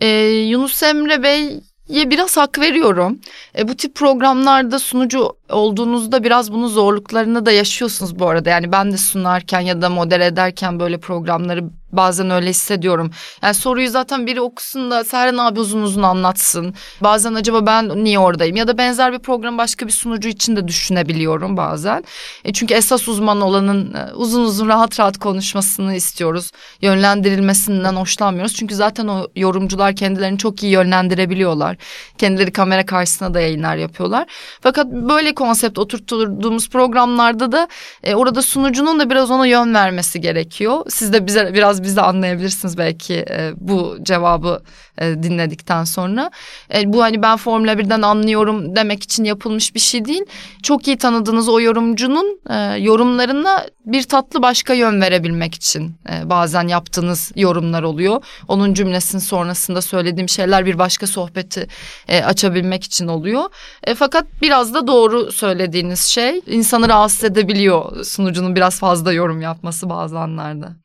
Ee, 0.01 0.07
Yunus 0.27 0.83
Emre 0.83 1.23
Bey 1.23 1.61
ye 1.87 2.09
biraz 2.09 2.37
hak 2.37 2.59
veriyorum. 2.59 3.19
E, 3.57 3.67
bu 3.67 3.75
tip 3.75 3.95
programlarda 3.95 4.79
sunucu 4.79 5.37
olduğunuzda 5.49 6.23
biraz 6.23 6.51
bunun 6.51 6.67
zorluklarını 6.67 7.45
da 7.45 7.51
yaşıyorsunuz 7.51 8.19
bu 8.19 8.27
arada. 8.27 8.49
Yani 8.49 8.71
ben 8.71 8.91
de 8.91 8.97
sunarken 8.97 9.59
ya 9.59 9.81
da 9.81 9.89
model 9.89 10.21
ederken 10.21 10.79
böyle 10.79 10.97
programları 10.97 11.63
Bazen 11.97 12.29
öyle 12.29 12.49
hissediyorum. 12.49 13.11
Yani 13.41 13.53
soruyu 13.53 13.89
zaten 13.89 14.27
biri 14.27 14.41
okusun 14.41 14.91
da 14.91 15.03
Serhan 15.03 15.37
abi 15.37 15.59
uzun 15.59 15.81
uzun 15.81 16.03
anlatsın. 16.03 16.73
Bazen 17.01 17.33
acaba 17.33 17.65
ben 17.65 18.03
niye 18.03 18.19
oradayım? 18.19 18.55
Ya 18.55 18.67
da 18.67 18.77
benzer 18.77 19.13
bir 19.13 19.19
program 19.19 19.57
başka 19.57 19.87
bir 19.87 19.91
sunucu 19.91 20.29
için 20.29 20.55
de 20.55 20.67
düşünebiliyorum 20.67 21.57
bazen. 21.57 22.03
E 22.45 22.53
çünkü 22.53 22.73
esas 22.73 23.07
uzman 23.07 23.41
olanın 23.41 23.93
e, 23.93 24.13
uzun 24.13 24.43
uzun 24.43 24.67
rahat 24.67 24.99
rahat 24.99 25.17
konuşmasını 25.17 25.95
istiyoruz. 25.95 26.51
Yönlendirilmesinden 26.81 27.95
hoşlanmıyoruz. 27.95 28.53
Çünkü 28.55 28.75
zaten 28.75 29.07
o 29.07 29.27
yorumcular 29.35 29.95
kendilerini 29.95 30.37
çok 30.37 30.63
iyi 30.63 30.71
yönlendirebiliyorlar. 30.71 31.77
Kendileri 32.17 32.51
kamera 32.51 32.85
karşısında 32.85 33.33
da 33.33 33.39
yayınlar 33.41 33.75
yapıyorlar. 33.75 34.25
Fakat 34.61 34.87
böyle 34.87 35.35
konsept 35.35 35.79
oturttuğumuz 35.79 36.69
programlarda 36.69 37.51
da 37.51 37.67
e, 38.03 38.15
orada 38.15 38.41
sunucunun 38.41 38.99
da 38.99 39.09
biraz 39.09 39.31
ona 39.31 39.45
yön 39.45 39.73
vermesi 39.73 40.21
gerekiyor. 40.21 40.85
Siz 40.89 41.13
de 41.13 41.27
bize 41.27 41.53
biraz 41.53 41.83
biz 41.85 41.95
de 41.95 42.01
anlayabilirsiniz 42.01 42.77
belki 42.77 43.13
e, 43.13 43.53
bu 43.57 43.97
cevabı 44.03 44.61
e, 44.97 45.23
dinledikten 45.23 45.83
sonra. 45.83 46.31
E, 46.73 46.93
bu 46.93 47.03
hani 47.03 47.21
ben 47.21 47.37
Formula 47.37 47.73
1'den 47.73 48.01
anlıyorum 48.01 48.75
demek 48.75 49.03
için 49.03 49.23
yapılmış 49.23 49.75
bir 49.75 49.79
şey 49.79 50.05
değil. 50.05 50.25
Çok 50.63 50.87
iyi 50.87 50.97
tanıdığınız 50.97 51.49
o 51.49 51.61
yorumcunun 51.61 52.39
e, 52.49 52.55
yorumlarına 52.79 53.65
bir 53.85 54.03
tatlı 54.03 54.41
başka 54.41 54.73
yön 54.73 55.01
verebilmek 55.01 55.55
için 55.55 55.95
e, 56.09 56.29
bazen 56.29 56.67
yaptığınız 56.67 57.31
yorumlar 57.35 57.83
oluyor. 57.83 58.23
Onun 58.47 58.73
cümlesinin 58.73 59.21
sonrasında 59.21 59.81
söylediğim 59.81 60.29
şeyler 60.29 60.65
bir 60.65 60.79
başka 60.79 61.07
sohbeti 61.07 61.67
e, 62.07 62.23
açabilmek 62.23 62.83
için 62.83 63.07
oluyor. 63.07 63.43
E, 63.83 63.95
fakat 63.95 64.25
biraz 64.41 64.73
da 64.73 64.87
doğru 64.87 65.31
söylediğiniz 65.31 65.99
şey 65.99 66.41
insanı 66.47 66.89
rahatsız 66.89 67.23
edebiliyor 67.23 68.05
sunucunun 68.05 68.55
biraz 68.55 68.79
fazla 68.79 69.13
yorum 69.13 69.41
yapması 69.41 69.89
bazı 69.89 70.19
anlarda. 70.19 70.84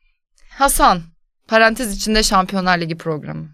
Hasan, 0.57 1.01
parantez 1.47 1.97
içinde 1.97 2.23
Şampiyonlar 2.23 2.77
Ligi 2.77 2.97
programı. 2.97 3.49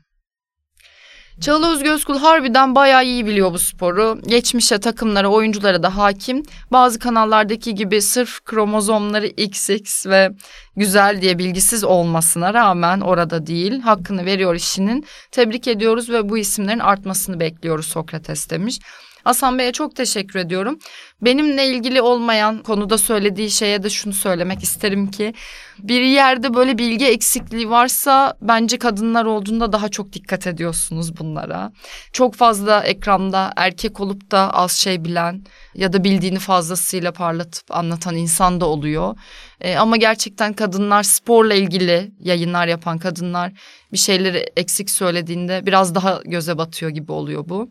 Çağla 1.41 1.73
Özgü 1.73 1.89
Özkul 1.89 2.17
harbiden 2.17 2.75
bayağı 2.75 3.05
iyi 3.05 3.25
biliyor 3.25 3.53
bu 3.53 3.60
sporu. 3.60 4.19
Geçmişe, 4.27 4.79
takımlara, 4.79 5.27
oyunculara 5.27 5.83
da 5.83 5.97
hakim. 5.97 6.43
Bazı 6.71 6.99
kanallardaki 6.99 7.75
gibi 7.75 8.01
sırf 8.01 8.43
kromozomları 8.45 9.27
XX 9.27 10.07
ve 10.07 10.29
güzel 10.75 11.21
diye 11.21 11.38
bilgisiz 11.38 11.83
olmasına 11.83 12.53
rağmen 12.53 13.01
orada 13.01 13.47
değil. 13.47 13.79
Hakkını 13.79 14.25
veriyor 14.25 14.55
işinin. 14.55 15.05
Tebrik 15.31 15.67
ediyoruz 15.67 16.10
ve 16.10 16.29
bu 16.29 16.38
isimlerin 16.38 16.79
artmasını 16.79 17.39
bekliyoruz 17.39 17.86
Sokrates 17.86 18.49
demiş. 18.49 18.79
Hasan 19.27 19.57
Bey'e 19.57 19.71
çok 19.71 19.95
teşekkür 19.95 20.39
ediyorum. 20.39 20.79
Benimle 21.21 21.67
ilgili 21.67 22.01
olmayan 22.01 22.63
konuda 22.63 22.97
söylediği 22.97 23.51
şeye 23.51 23.83
de 23.83 23.89
şunu 23.89 24.13
söylemek 24.13 24.63
isterim 24.63 25.11
ki 25.11 25.33
bir 25.79 26.01
yerde 26.01 26.53
böyle 26.53 26.77
bilgi 26.77 27.05
eksikliği 27.05 27.69
varsa 27.69 28.37
bence 28.41 28.77
kadınlar 28.77 29.25
olduğunda 29.25 29.71
daha 29.71 29.89
çok 29.89 30.13
dikkat 30.13 30.47
ediyorsunuz 30.47 31.17
bunlara. 31.19 31.71
Çok 32.13 32.35
fazla 32.35 32.81
ekranda 32.81 33.53
erkek 33.55 33.99
olup 33.99 34.31
da 34.31 34.53
az 34.53 34.71
şey 34.71 35.05
bilen 35.05 35.43
ya 35.75 35.93
da 35.93 36.03
bildiğini 36.03 36.39
fazlasıyla 36.39 37.11
parlatıp 37.11 37.71
anlatan 37.71 38.15
insan 38.15 38.61
da 38.61 38.65
oluyor. 38.65 39.15
E, 39.61 39.75
ama 39.75 39.97
gerçekten 39.97 40.53
kadınlar 40.53 41.03
sporla 41.03 41.53
ilgili 41.53 42.11
yayınlar 42.19 42.67
yapan 42.67 42.97
kadınlar 42.97 43.51
bir 43.91 43.97
şeyleri 43.97 44.37
eksik 44.57 44.89
söylediğinde 44.89 45.65
biraz 45.65 45.95
daha 45.95 46.21
göze 46.25 46.57
batıyor 46.57 46.91
gibi 46.91 47.11
oluyor 47.11 47.49
bu. 47.49 47.69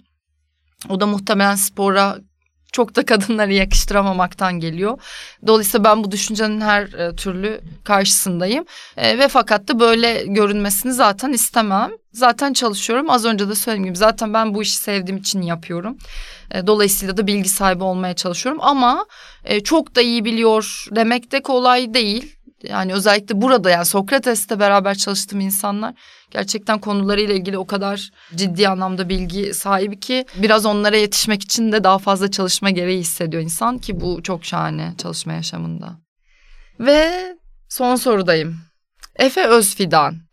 O 0.88 1.00
da 1.00 1.06
muhtemelen 1.06 1.54
spora 1.54 2.18
çok 2.72 2.96
da 2.96 3.04
kadınları 3.04 3.52
yakıştıramamaktan 3.52 4.60
geliyor. 4.60 4.98
Dolayısıyla 5.46 5.84
ben 5.84 6.04
bu 6.04 6.10
düşüncenin 6.10 6.60
her 6.60 6.82
e, 6.82 7.16
türlü 7.16 7.60
karşısındayım. 7.84 8.64
E, 8.96 9.18
ve 9.18 9.28
fakat 9.28 9.68
da 9.68 9.80
böyle 9.80 10.24
görünmesini 10.26 10.92
zaten 10.92 11.32
istemem. 11.32 11.90
Zaten 12.12 12.52
çalışıyorum. 12.52 13.10
Az 13.10 13.24
önce 13.24 13.48
de 13.48 13.54
söylediğim 13.54 13.86
gibi 13.86 13.96
zaten 13.96 14.34
ben 14.34 14.54
bu 14.54 14.62
işi 14.62 14.76
sevdiğim 14.76 15.18
için 15.20 15.42
yapıyorum. 15.42 15.98
E, 16.50 16.66
dolayısıyla 16.66 17.16
da 17.16 17.26
bilgi 17.26 17.48
sahibi 17.48 17.84
olmaya 17.84 18.14
çalışıyorum. 18.14 18.60
Ama 18.62 19.06
e, 19.44 19.60
çok 19.60 19.96
da 19.96 20.02
iyi 20.02 20.24
biliyor 20.24 20.86
demek 20.90 21.32
de 21.32 21.42
kolay 21.42 21.94
değil. 21.94 22.36
Yani 22.62 22.94
özellikle 22.94 23.42
burada 23.42 23.70
yani 23.70 23.84
Sokrates'te 23.86 24.60
beraber 24.60 24.94
çalıştığım 24.94 25.40
insanlar 25.40 25.94
gerçekten 26.30 26.78
konularıyla 26.78 27.34
ilgili 27.34 27.58
o 27.58 27.66
kadar 27.66 28.10
ciddi 28.34 28.68
anlamda 28.68 29.08
bilgi 29.08 29.54
sahibi 29.54 30.00
ki 30.00 30.24
biraz 30.36 30.66
onlara 30.66 30.96
yetişmek 30.96 31.42
için 31.42 31.72
de 31.72 31.84
daha 31.84 31.98
fazla 31.98 32.30
çalışma 32.30 32.70
gereği 32.70 32.98
hissediyor 32.98 33.42
insan 33.42 33.78
ki 33.78 34.00
bu 34.00 34.22
çok 34.22 34.44
şahane 34.44 34.94
çalışma 34.98 35.32
yaşamında. 35.32 35.96
Ve 36.80 37.10
son 37.68 37.96
sorudayım. 37.96 38.56
Efe 39.16 39.46
Özfidan. 39.46 40.25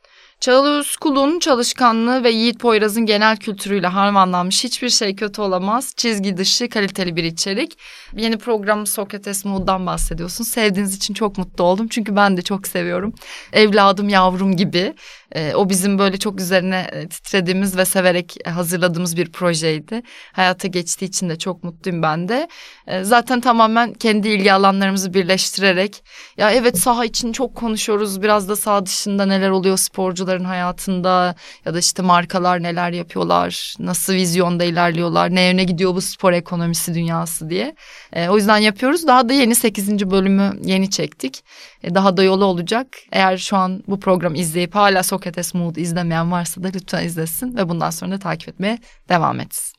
Çağla 0.44 0.70
Özkul'un 0.70 1.40
çalışkanlığı 1.40 2.24
ve 2.24 2.32
Yiğit 2.32 2.60
Poyraz'ın 2.60 3.06
genel 3.06 3.38
kültürüyle 3.38 3.88
harmanlanmış 3.88 4.64
hiçbir 4.64 4.90
şey 4.90 5.16
kötü 5.16 5.42
olamaz. 5.42 5.94
Çizgi 5.98 6.38
dışı 6.38 6.70
kaliteli 6.70 7.16
bir 7.16 7.24
içerik. 7.24 7.78
Yeni 8.18 8.38
program 8.38 8.88
Sokrates 8.88 9.46
Mood'dan 9.46 9.86
bahsediyorsun. 9.86 10.44
Sevdiğiniz 10.44 10.96
için 10.96 11.14
çok 11.14 11.38
mutlu 11.38 11.64
oldum. 11.64 11.88
Çünkü 11.88 12.16
ben 12.16 12.38
de 12.38 12.42
çok 12.42 12.68
seviyorum. 12.68 13.14
Evladım 13.54 14.10
yavrum 14.10 14.56
gibi. 14.56 14.94
E, 15.36 15.56
o 15.56 15.70
bizim 15.70 16.00
böyle 16.00 16.18
çok 16.18 16.40
üzerine 16.40 16.88
e, 16.92 17.08
titrediğimiz 17.08 17.78
ve 17.78 17.86
severek 17.86 18.36
hazırladığımız 18.46 19.18
bir 19.18 19.32
projeydi. 19.32 20.02
Hayata 20.34 20.68
geçtiği 20.68 21.06
için 21.06 21.30
de 21.30 21.38
çok 21.38 21.64
mutluyum 21.64 22.02
ben 22.02 22.30
de. 22.30 22.48
E, 22.88 23.04
zaten 23.04 23.42
tamamen 23.42 23.94
kendi 23.94 24.28
ilgi 24.28 24.54
alanlarımızı 24.54 25.14
birleştirerek 25.14 26.04
ya 26.38 26.52
evet 26.52 26.78
saha 26.78 27.06
için 27.06 27.32
çok 27.32 27.56
konuşuyoruz. 27.56 28.22
Biraz 28.22 28.50
da 28.50 28.56
saha 28.56 28.86
dışında 28.86 29.26
neler 29.26 29.50
oluyor 29.50 29.78
sporcuların 30.34 30.44
hayatında 30.44 31.36
ya 31.66 31.74
da 31.74 31.80
işte 31.80 32.02
markalar 32.02 32.64
neler 32.64 32.92
yapıyorlar, 32.92 33.76
nasıl 33.80 34.14
vizyonda 34.14 34.64
ilerliyorlar, 34.64 35.30
ne 35.30 35.42
yöne 35.42 35.64
gidiyor 35.64 35.96
bu 35.96 36.02
spor 36.02 36.34
ekonomisi 36.34 36.94
dünyası 36.94 37.50
diye. 37.50 37.76
E, 38.14 38.30
o 38.30 38.38
yüzden 38.38 38.58
yapıyoruz. 38.58 39.08
Daha 39.08 39.30
da 39.30 39.34
yeni 39.34 39.56
8. 39.56 40.12
bölümü 40.12 40.54
yeni 40.64 40.90
çektik. 40.90 41.44
E, 41.84 41.96
daha 41.96 42.12
da 42.18 42.24
yolu 42.24 42.46
olacak. 42.46 42.88
Eğer 43.12 43.38
şu 43.38 43.58
an 43.58 43.84
bu 43.88 44.00
program 44.00 44.36
izleyip 44.36 44.76
hala 44.76 45.04
Sokrates 45.04 45.54
Mood 45.54 45.76
izlemeyen 45.76 46.32
varsa 46.32 46.64
da 46.64 46.68
lütfen 46.76 47.06
izlesin 47.06 47.56
ve 47.56 47.70
bundan 47.70 47.92
sonra 47.92 48.12
da 48.12 48.20
takip 48.20 48.50
etmeye 48.50 48.78
devam 49.10 49.40
etsin. 49.40 49.74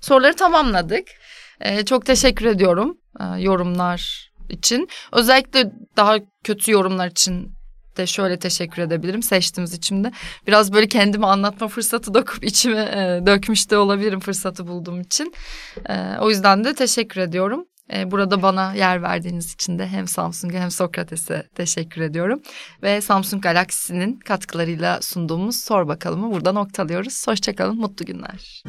Soruları 0.00 0.36
tamamladık. 0.36 1.08
E, 1.60 1.84
çok 1.84 2.06
teşekkür 2.06 2.46
ediyorum 2.46 2.96
e, 3.20 3.40
yorumlar 3.40 4.30
için. 4.48 4.88
Özellikle 5.12 5.70
daha 5.96 6.16
kötü 6.44 6.72
yorumlar 6.72 7.10
için 7.10 7.57
de 7.98 8.06
şöyle 8.06 8.38
teşekkür 8.38 8.82
edebilirim 8.82 9.22
seçtiğimiz 9.22 9.74
için 9.74 10.04
de. 10.04 10.12
Biraz 10.46 10.72
böyle 10.72 10.88
kendimi 10.88 11.26
anlatma 11.26 11.68
fırsatı 11.68 12.14
dokup 12.14 12.44
içime 12.44 12.80
e, 12.80 13.26
dökmüş 13.26 13.70
de 13.70 13.76
olabilirim 13.76 14.20
fırsatı 14.20 14.66
bulduğum 14.66 15.00
için. 15.00 15.32
E, 15.88 16.18
o 16.20 16.30
yüzden 16.30 16.64
de 16.64 16.74
teşekkür 16.74 17.20
ediyorum. 17.20 17.64
E, 17.92 18.10
burada 18.10 18.42
bana 18.42 18.74
yer 18.74 19.02
verdiğiniz 19.02 19.54
için 19.54 19.78
de 19.78 19.86
hem 19.86 20.08
Samsung'a 20.08 20.58
hem 20.58 20.70
Sokrates'e 20.70 21.48
teşekkür 21.54 22.00
ediyorum. 22.00 22.40
Ve 22.82 23.00
Samsung 23.00 23.42
Galaxy'nin 23.42 24.18
katkılarıyla 24.18 25.02
sunduğumuz 25.02 25.56
Sor 25.56 25.88
Bakalım'ı 25.88 26.32
burada 26.32 26.52
noktalıyoruz. 26.52 27.26
Hoşçakalın, 27.26 27.76
mutlu 27.76 28.06
günler. 28.06 28.62